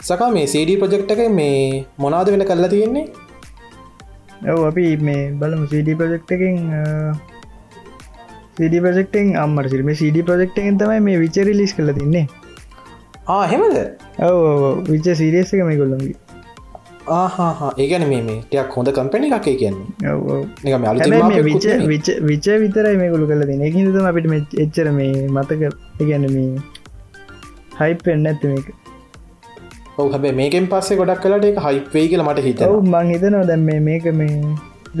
සකා 0.08 0.30
මේ 0.36 0.46
CD 0.54 0.70
ප්‍රජෙක්් 0.82 1.10
එක 1.14 1.22
මේ 1.38 1.54
මොනාද 2.04 2.28
වෙන 2.34 2.44
කල්ලා 2.50 2.72
තියෙන්නේ? 2.74 3.06
ඔව 4.52 4.60
අපි 4.70 4.84
මේ 5.08 5.22
බලමු 5.40 5.66
CD 5.72 5.88
ප්‍රජෙක්් 6.02 6.32
එකින් 6.36 6.56
CD 8.58 8.74
ප්‍රජෙක්ටෙන් 8.84 9.32
අම්මට 9.44 9.72
සිල්ම 9.72 9.88
CD 10.02 10.26
ප්‍රජෙක්්ෙන් 10.28 10.78
තමයි 10.82 11.00
මේ 11.08 11.16
විචරි 11.24 11.54
ලිස් 11.60 11.72
කල 11.78 11.90
තින්නේ. 11.98 12.26
ආ 13.34 13.42
හෙමද 13.52 13.76
ඔව 14.28 14.38
විච 14.92 15.06
සිරියස 15.20 15.50
එක 15.56 15.62
මේ 15.70 15.78
කොල්ලොගේ 15.82 16.14
ආහා. 17.16 17.70
ඒගැන 17.82 18.04
මේ 18.12 18.36
ටයක් 18.50 18.70
හොඳ 18.76 18.88
කම්පැණි 18.98 19.28
එකේ 19.38 19.56
කියන්නේ. 19.62 19.86
විච 22.30 22.46
විතරයි 22.62 22.96
මේ 23.02 23.10
ගොළු 23.14 23.26
කල 23.32 23.42
දෙන 23.50 23.62
එකහිදම 23.68 24.08
අපිට 24.12 24.26
එච්චර 24.64 24.88
මේ 24.98 25.12
මතක 25.36 25.62
ඉගැන 26.04 26.26
මේ 26.36 26.50
හයිපෙන් 27.80 28.26
ඇත්ත 28.32 28.42
මේක. 28.52 28.66
ඔව 29.98 30.06
හැබ 30.14 30.24
මේකෙන් 30.40 30.64
පස්සේ 30.72 30.98
ගොඩක් 31.02 31.20
කලට 31.26 31.46
එක 31.50 31.60
හයිපේ 31.66 32.06
කියල 32.12 32.22
මට 32.28 32.46
හිත 32.48 32.64
මං 32.94 33.12
හිතනවා 33.12 33.44
දැම් 33.50 33.68
මේක 33.90 34.08
මේ 34.22 34.34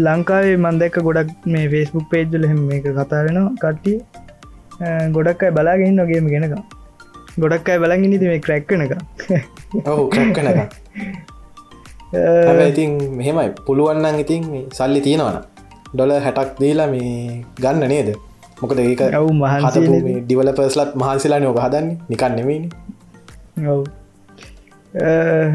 ලංකාවේ 0.04 0.56
මන්දැක්ක 0.64 0.96
ගොඩක් 1.08 1.46
මේ 1.52 1.66
ෆෙස්බුක් 1.72 2.06
පේජ්ල 2.12 2.46
හෙම 2.50 2.60
මේක 2.70 2.86
කතා 2.98 3.20
වෙනවා 3.26 3.52
කට්ටිය. 3.62 3.98
ගොඩක් 5.16 5.42
අයි 5.42 5.54
බලාගෙන 5.58 5.96
නොගේම 6.00 6.28
ගෙනක 6.32 6.54
ගොඩක් 7.38 7.68
අයි 7.70 7.82
බලගින් 7.82 8.14
මේ 8.22 8.40
ක්‍රැක්කන 8.46 8.84
එක. 8.86 8.92
ඔහු 9.84 10.04
කැක්කනක 10.08 10.60
ඉතින් 12.70 12.90
මෙහෙමයි. 13.18 13.50
පුළුවන්නන් 13.66 14.22
ඉතින් 14.24 14.42
සල්ලි 14.72 15.00
තියෙනවන 15.00 15.38
ඩොල 15.92 16.12
හැටක් 16.26 16.56
දීලා 16.60 16.88
මේ 16.94 17.42
ගන්න 17.60 17.88
නේද? 17.88 18.10
මොකද 18.60 18.78
ඒක 18.80 19.02
ඔව් 19.20 19.30
මහන්සි 19.34 19.80
ඩිවලපර්ස්ලත් 20.22 20.96
මහන්සිලා 20.96 21.40
නෝක 21.40 21.60
හදන්නේ. 21.64 21.96
නිකන් 22.10 22.32
නෙමේනි 22.38 22.68
ඔව්. 23.66 23.82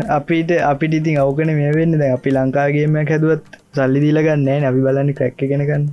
අපිට 0.10 0.52
අපිට 0.64 0.94
ඉතින් 0.94 1.18
අවකන 1.20 1.52
මේ 1.60 1.74
වෙන්න 1.74 1.98
දැ 1.98 2.12
අපි 2.18 2.30
ලංකාගේම 2.32 2.96
හැදුවත් 3.04 3.61
සල්ලි 3.74 4.00
දීලගන්න 4.04 4.42
නෑ. 4.48 4.66
අපි 4.70 4.80
බලන්න 4.86 5.14
ක්‍රැක්ක 5.18 5.38
කෙනකන්න 5.52 5.86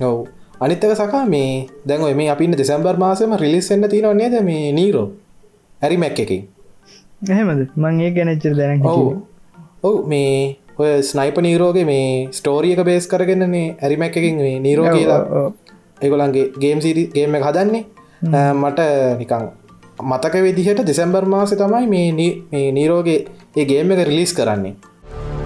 ඔව්. 0.00 0.18
අනිත්තක 0.60 0.94
සකා 1.00 1.24
මේ 1.34 1.50
දැන් 1.88 2.16
මේ 2.20 2.30
අපින්න 2.34 2.56
දෙසැම්බර් 2.60 2.96
මාසම 3.04 3.36
රිලිස්සෙන්න්න 3.44 3.90
තියෙනවා 3.92 4.16
නේද 4.22 4.36
මේ 4.48 4.72
නීරෝ 4.78 5.06
ඇරි 5.82 5.96
මැක් 6.04 6.20
එකින්. 6.24 6.42
එහෙමද? 7.28 7.62
මං 7.76 8.00
ඒ 8.00 8.10
ගැනච්චර 8.16 8.54
දැන 8.56 8.86
ඔව්. 8.86 9.06
ඔව් 9.82 9.96
මේ 10.12 10.56
ඔය 10.78 10.90
ස්නයිප 11.02 11.38
නීරෝගේ 11.46 11.86
මේ 11.92 12.28
ස්ටෝරියක 12.38 12.84
බේස් 12.88 13.06
කරගෙනන්නේ 13.12 13.66
ඇරිමැක් 13.82 14.16
එකින් 14.16 14.36
මේ 14.44 14.58
නීරෝ 14.66 14.92
කියලා. 14.96 15.48
ඒගොලන්ගේ 16.02 16.52
ගේම් 16.62 16.78
සිරි 16.80 17.08
ගේම 17.16 17.34
එක 17.34 17.48
හදන්නේ. 17.48 17.84
මට 18.54 18.80
නිකං 19.18 19.48
මතක 20.02 20.34
විදිහට 20.46 20.80
දෙසැම්බර් 20.86 21.24
මාස 21.34 21.52
තමයි 21.62 21.86
මේ 21.94 22.70
නීරෝගේ 22.72 23.18
ඒ 23.56 23.64
ගේම 23.64 23.92
එක 23.92 24.06
රිලිස් 24.08 24.32
කරන්නේ 24.38 24.74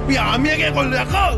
පියාමියගේ 0.06 0.70
කොල්ලකෝ 0.70 1.30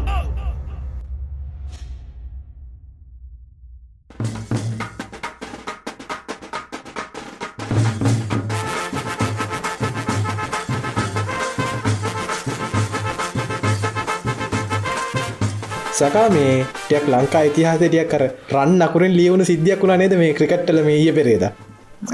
සකා 15.99 16.29
මේ 16.31 16.55
ටයක් 16.79 17.05
ලංකා 17.09 17.43
ඉතිහාසටියක් 17.49 18.09
කර 18.11 18.23
රන් 18.55 18.83
අකුරෙන් 18.83 19.17
ලියවුණු 19.19 19.45
සිද්ධියක් 19.45 19.81
වුණ 19.83 19.99
නේද 19.99 20.15
මේ 20.21 20.35
ක්‍රිකට්ටල 20.39 20.81
මේ 20.85 20.99
ඒ 21.03 21.13
පෙරේද? 21.19 21.45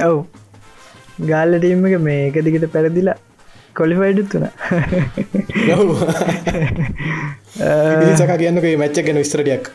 ඔව්. 0.07 0.17
ගාල්ල 1.29 1.53
ටීම් 1.57 1.87
එක 1.89 1.97
මේ 2.01 2.21
එක 2.29 2.37
දිගට 2.47 2.67
පැරදිලා 2.75 3.17
කොලිෆයිඩත් 3.75 4.35
වුණ 4.35 4.51
සක 8.17 8.33
කියන්නක 8.37 8.67
මච්ච 8.73 9.07
ගැන 9.07 9.19
විස්තරටයක් 9.19 9.71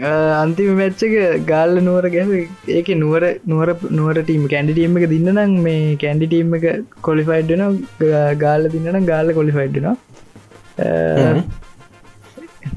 අන්තිම 0.00 0.76
මැච්චක 0.76 1.14
ගාල්ල 1.46 1.80
නුවර 1.80 2.04
ගැහ 2.08 2.28
ඒක 2.70 2.90
නුවර 2.96 3.24
නුවර 3.46 3.70
නුවර 3.92 4.20
ටීම 4.20 4.44
කැන්ඩිටීම 4.48 4.96
එක 4.96 5.06
දින්න 5.08 5.32
නම් 5.34 5.56
මේ 5.62 5.96
කැන්ඩිටීම් 5.96 6.54
එක 6.54 6.66
කොලිෆයිඩ්න 7.02 7.64
ගාල්ල 8.38 8.70
දින්නනම් 8.70 9.04
ගාල්ල 9.06 9.32
කොලිෆයිඩ්නවා 9.32 9.96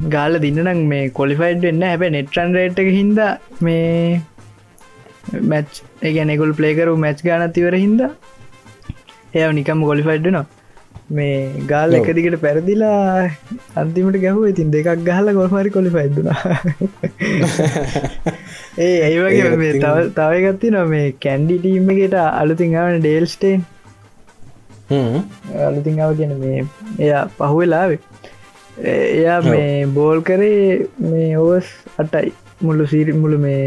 ගාල 0.09 0.39
දින්නනම් 0.39 0.83
මේ 0.87 1.09
කොලිෆයිඩ් 1.11 1.63
වෙන්න 1.63 1.81
හැබ 1.83 2.05
නෙට්‍රන් 2.09 2.53
රේට් 2.53 2.79
එක 2.79 2.91
හින්ද 2.91 3.19
මේ 3.61 4.21
මැච් 5.45 5.81
ඒගැනෙකුල් 6.01 6.53
පලේකරු 6.53 6.95
මැච් 6.97 7.23
ගානතිවර 7.23 7.77
හින්ද 7.77 8.01
එය 9.33 9.47
නිකම් 9.57 9.79
කොලිෆයිඩ් 9.89 10.27
නවා 10.27 10.45
මේ 11.17 11.35
ගාල් 11.71 11.95
එක 11.97 12.09
දිගට 12.17 12.37
පැරදිලා 12.43 12.97
අන්තිමට 13.81 14.17
ගැහුව. 14.23 14.43
ඉතින් 14.51 14.73
දෙකක් 14.75 14.89
ගහල 15.09 15.27
ගොල්මරි 15.37 15.71
කොලිෆයිඩ්න 15.77 16.29
ඒ 18.79 18.95
ඒවගේ 19.09 19.53
මේ 19.63 19.73
තව 19.83 19.95
තවගත්ති 20.19 20.73
නො 20.75 20.83
මේ 20.93 21.07
කැන්ඩි 21.25 21.59
ටීම් 21.59 21.91
එකට 21.95 22.17
අලුතින් 22.21 22.77
ආවන 22.81 22.99
ඩේල්ස්ටේන් 22.99 23.65
අලුතිං 25.69 25.99
ආව 26.05 26.15
කියන 26.21 26.35
මේ 26.45 26.61
එයා 26.99 27.25
පහුවෙලාවේ 27.37 27.99
එයා 29.17 29.39
මේ 29.49 29.67
බෝල් 29.97 30.23
කරේ 30.29 30.63
මේ 31.09 31.29
ඕස් 31.39 31.67
අටයි. 31.97 32.33
මුල්ලු 32.61 32.85
සීරි 32.87 33.13
මුළු 33.21 33.37
මේ 33.39 33.61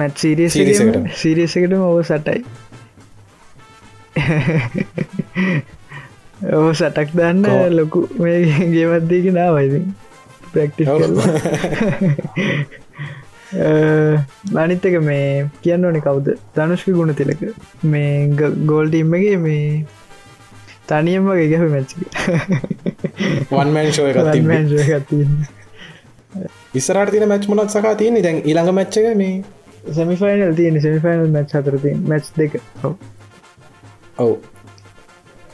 මැත් 0.00 0.14
සිරියස් 0.20 0.54
සිරියසකටම 1.22 1.82
ඔව 1.86 1.98
සටයි 2.10 2.40
ඔහ 6.52 6.72
සටක් 6.72 7.10
දන්න 7.14 7.72
ලොකු 7.72 8.08
මේ 8.18 8.44
ගේමත්දක 8.74 9.32
නාවයිද 9.32 9.84
ප්‍රක්ටි 10.52 10.84
අනිත්තක 14.56 15.00
මේ 15.02 15.50
කියන්න 15.62 15.84
ඕනි 15.84 16.00
කවුද? 16.00 16.38
ධනුෂ්ක 16.54 16.90
ගුණ 16.90 17.14
තිලක 17.14 17.40
මේ 17.84 18.28
ගෝල්ටීම්මගේ 18.66 19.36
මේ 19.38 19.84
තනියම් 20.88 21.28
වගේ 21.28 21.48
ගැහ 21.52 21.68
මැච්චි 21.68 21.96
වන්මන් 23.50 23.92
ෂෝ 23.92 24.08
එකත් 24.10 24.34
ඉස්සරට 26.74 27.10
තින 27.10 27.28
මැච් 27.28 27.48
මොනත් 27.48 27.70
සකා 27.70 27.94
තියන්නේ? 27.94 28.22
දැන් 28.22 28.42
ඉළඟ 28.44 28.72
මච්චක 28.72 29.16
මේ 29.16 29.44
සමිෆයිනල් 29.92 30.54
තියෙන 30.54 30.80
සමිෆයිනල් 30.80 31.30
මැච් 31.30 31.52
හතරති 31.52 31.94
මැච් 32.08 32.24
දෙක 32.36 32.52
ඔව්. 34.24 34.34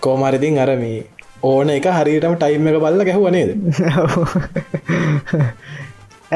කෝමරිතින් 0.04 0.59
අර 0.64 0.70
මේ 0.83 0.98
ඕන 1.42 1.70
එක 1.76 1.87
හරිටම 1.96 2.35
ටයිම් 2.40 2.68
එක 2.70 2.76
බල්ල 2.85 3.02
ගැහුවනේද 3.09 3.50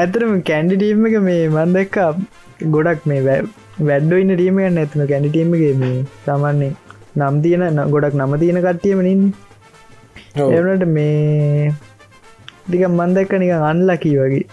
ඇතරම 0.01 0.33
කැන්ඩිටීම් 0.49 1.05
එක 1.09 1.15
මේ 1.27 1.43
මන්දක්ක 1.55 1.97
ගොඩක් 2.75 3.01
මේ 3.11 3.21
වැඩ්ඩ 3.87 4.13
ඉන්න 4.21 4.33
ටීම 4.35 4.59
ගන්න 4.61 4.81
ඇතන 4.83 5.05
කැන්ඩිටීමගේ 5.11 5.73
මේ 5.81 5.95
සාමාන්නේ 6.27 6.73
නම් 7.19 7.35
තියෙන 7.43 7.81
ගොඩක් 7.95 8.19
නම 8.19 8.35
තියෙන 8.43 8.59
කට්ටියමනින් 8.65 9.23
එනට 10.35 10.85
මේ 10.97 11.71
ටික 12.65 12.83
මන්දක්ක 12.89 13.33
නික 13.41 13.53
අන්ලකී 13.71 14.15
වගේ. 14.19 14.45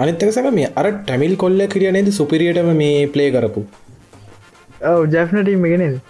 අනිත්තකසක 0.00 0.48
මේ 0.58 0.72
අර 0.80 0.86
ටැමිල් 0.90 1.34
කොල්ල 1.42 1.60
කිරිය 1.74 1.92
නේද? 1.96 2.08
සුපිරියටම 2.18 2.70
මේ 2.82 3.06
ප්ලේ 3.14 3.30
කරපු 3.36 3.62
ඔව 4.80 5.02
ජැෆ්නටීම 5.14 5.64
ගෙනද 5.72 6.00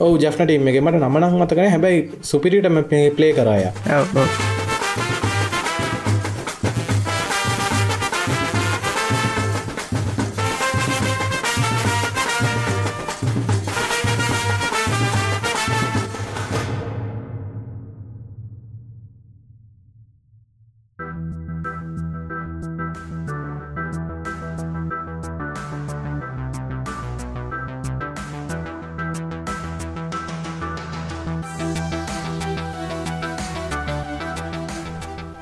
ඔව 0.00 0.16
ජැෆ්නටීම 0.18 0.68
එක. 0.68 0.80
මට 0.82 1.02
නමනක් 1.02 1.34
මතකන 1.40 1.70
හැබැයි 1.74 2.00
සුපිරිටම 2.22 2.82
ප්ලේ 3.16 3.32
කරාය 3.32 3.70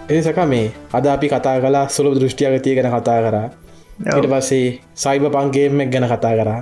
එනිසක 0.09 0.39
මේ 0.49 0.73
අද 0.93 1.07
අපි 1.07 1.29
කතා 1.29 1.61
කලා 1.61 1.85
සුළු 1.95 2.15
දෘෂ්ටියගතිය 2.17 2.75
ගැන 2.77 2.89
කතා 2.95 3.19
කරා. 3.25 3.49
ඊට 4.17 4.29
පස්සේ 4.33 4.81
සයිබ 4.95 5.25
පන්ගේමක් 5.35 5.91
ගැන 5.93 6.07
කතා 6.13 6.35
කරා. 6.39 6.61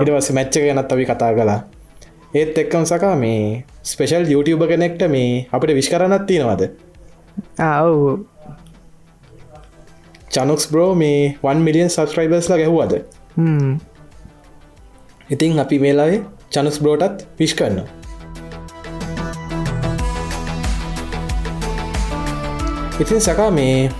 ඉට 0.00 0.10
පස්ස 0.14 0.30
මැච්ච 0.36 0.54
ගැනත් 0.64 0.92
අපි 0.92 1.04
කතා 1.10 1.32
කලා 1.36 1.60
ඒත් 2.34 2.58
එක්කම් 2.58 2.84
සකා 2.84 3.14
මේ 3.16 3.64
ස්පෙෂල් 3.90 4.24
YouTube 4.32 4.68
කෙනෙක්ට 4.70 5.02
මේ 5.14 5.46
අපිට 5.52 5.74
විශ් 5.78 5.90
කරනත් 5.92 6.26
තියෙනවද? 6.28 6.62
ඔව්. 7.80 8.20
චනුක්ස් 10.32 10.66
බ්‍රෝ 10.72 10.94
මේ 10.94 11.20
1 11.42 11.66
මිලියන් 11.66 11.90
සස්ක්‍රයිබර්ස්ලා 11.90 12.58
ගැහුවද? 12.62 12.92
ඉතින් 15.30 15.58
අපි 15.58 15.78
මේලාවේ 15.78 16.20
චනුස් 16.52 16.78
බ්‍රෝටත් 16.82 17.24
විශ් 17.38 17.56
කරනවා 17.58 18.05
ඉතින් 22.96 23.18
සකා 23.20 23.48
මේ 23.52 23.90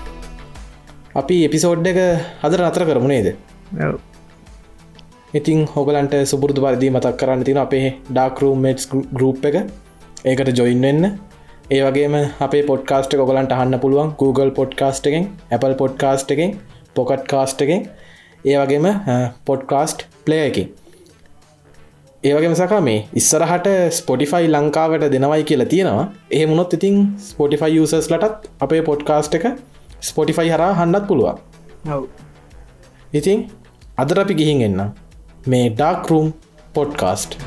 අපි 1.14 1.36
එපිසෝඩ් 1.46 1.88
එක 1.90 1.98
හදර 2.42 2.60
අතර 2.66 2.82
කරමුණේද 2.88 3.26
ඉතින් 5.34 5.58
හොගලන්ට 5.72 6.14
සුපුරදු 6.30 6.60
පරිදි 6.64 6.88
මතක් 6.94 7.18
කරන්න 7.20 7.42
තින 7.48 7.58
අපේ 7.64 7.88
ඩාකරූමටස් 8.08 8.86
ගරුප් 9.12 9.44
එක. 9.48 9.56
ඒකට 10.24 10.50
ජොයින් 10.58 10.80
වෙන්න. 10.86 11.04
ඒ 11.70 11.80
වගේම 11.86 12.16
අපේ 12.40 12.62
පොඩ්කාස්ට 12.70 13.18
ගොලන්ට 13.22 13.52
අහන්න 13.52 13.80
පුළුවන්. 13.84 14.14
Google 14.22 14.50
පොඩ්කාස්ට 14.60 15.10
එකෙන් 15.10 15.24
Apple 15.50 15.74
පොඩ්කාස්ට 15.82 16.34
එකෙන් 16.34 16.56
පොකට් 16.96 17.28
කාස්ට 17.32 17.60
එකෙන්. 17.66 17.82
ඒ 18.44 18.56
වගේම 18.56 18.86
පොඩ්කාස්ට් 19.44 20.06
ප්ලේ 20.24 20.44
එකින් 20.48 20.72
ඒවගේම 22.26 22.54
සකා 22.58 22.80
මේ 22.86 23.00
ඉස්සරහට 23.20 23.66
ස්පොටිෆයි 23.96 24.46
ලංකාවට 24.48 25.04
දෙනවයි 25.14 25.44
කියලා 25.48 25.68
තියෙනවා. 25.72 26.06
ඒ 26.32 26.44
මුණොත් 26.50 26.72
ඉතින් 26.76 26.96
ස්පොටිෆයි 27.26 27.76
යසස් 27.82 28.08
ලටත් 28.12 28.48
අපේ 28.60 28.82
පොඩ්කාස්ට් 28.88 29.36
එක 29.38 29.44
ස්පොටිෆයි 30.02 30.50
හරා 30.54 30.72
හන්නත් 30.78 31.04
පුළුවන්. 31.06 31.36
ඉතින් 33.12 33.44
අදර 33.98 34.20
අපි 34.22 34.38
ගිහින් 34.40 34.64
එන්න 34.68 34.82
මේ 35.46 35.66
ඩාක්රූම් 35.70 36.32
පොඩ්කාස්ට් 36.74 37.38